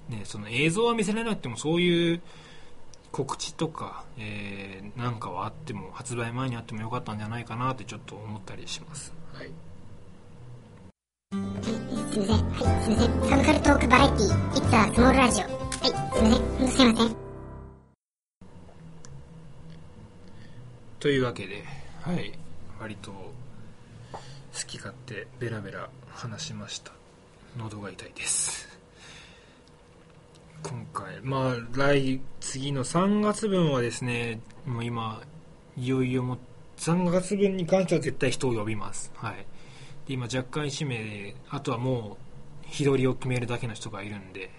[0.08, 2.20] ね、その映像は見せられなくてもそういう
[3.10, 9.12] 告知とか、えー、なんかはあっても発売前にあってもよかったんじゃないかなってちょっと思ったりします。
[9.32, 9.50] はい。
[11.32, 12.46] すみません。
[12.50, 13.30] はい、すみません。
[13.30, 15.18] サブカルトークバラエティー、It's a Small Radio。
[15.18, 16.42] はい、すみません。
[16.42, 17.16] ほんとすみません。
[21.00, 21.62] というわけで、
[22.02, 22.32] はい、
[22.80, 23.30] 割と好
[24.66, 26.92] き勝手ベラベラ話しました
[27.58, 28.75] 喉が痛いです
[30.62, 31.20] 今回。
[31.22, 35.22] まあ来次の3月分はですねもう今
[35.76, 36.38] いよいよも
[36.78, 39.12] 3月分に関しては絶対人を呼びます。
[39.14, 39.46] はい。
[40.06, 42.16] で今若干1名であとはも
[42.64, 44.50] う日取りを決めるだけの人がいるんで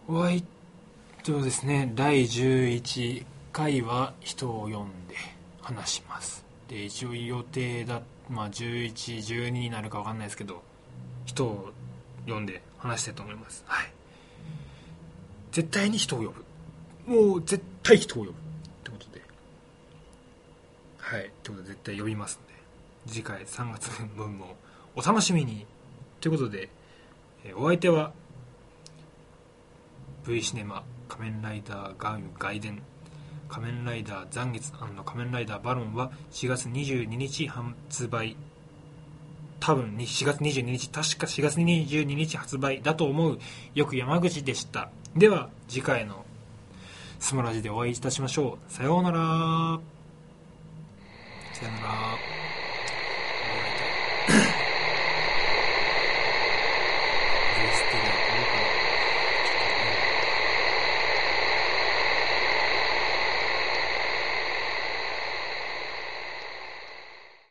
[0.09, 0.41] お相
[1.23, 5.15] そうですね第11回は人を呼んで
[5.61, 6.43] 話します。
[6.67, 10.61] で一応予定だまあ1112になるか分かんないですけど
[11.25, 11.69] 人を
[12.27, 13.63] 呼んで話したいと思います。
[13.67, 13.91] はい。
[15.53, 16.25] 絶対に人を呼
[17.05, 17.15] ぶ。
[17.15, 18.31] もう絶対人を呼ぶ。
[18.31, 18.33] っ
[18.83, 19.21] てことで。
[20.97, 21.21] はい。
[21.21, 22.48] ってことで絶対呼びます。
[23.09, 24.55] 次回3月分も
[24.95, 25.65] お楽しみに。
[26.21, 26.69] ということで
[27.43, 28.11] えお相手は
[30.27, 32.81] V シネマ仮面ライダーガン外伝
[33.49, 38.37] 仮面ライダー残月仮面ライダーバロンは4月22日発売。
[39.59, 43.39] 多分4月22日確か4月22日発売だと思う
[43.75, 44.89] よく山口でした。
[45.17, 46.25] では次回の
[47.19, 48.71] スモラジでお会いいたしましょう。
[48.71, 49.17] さようなら。
[51.53, 52.38] さようなら。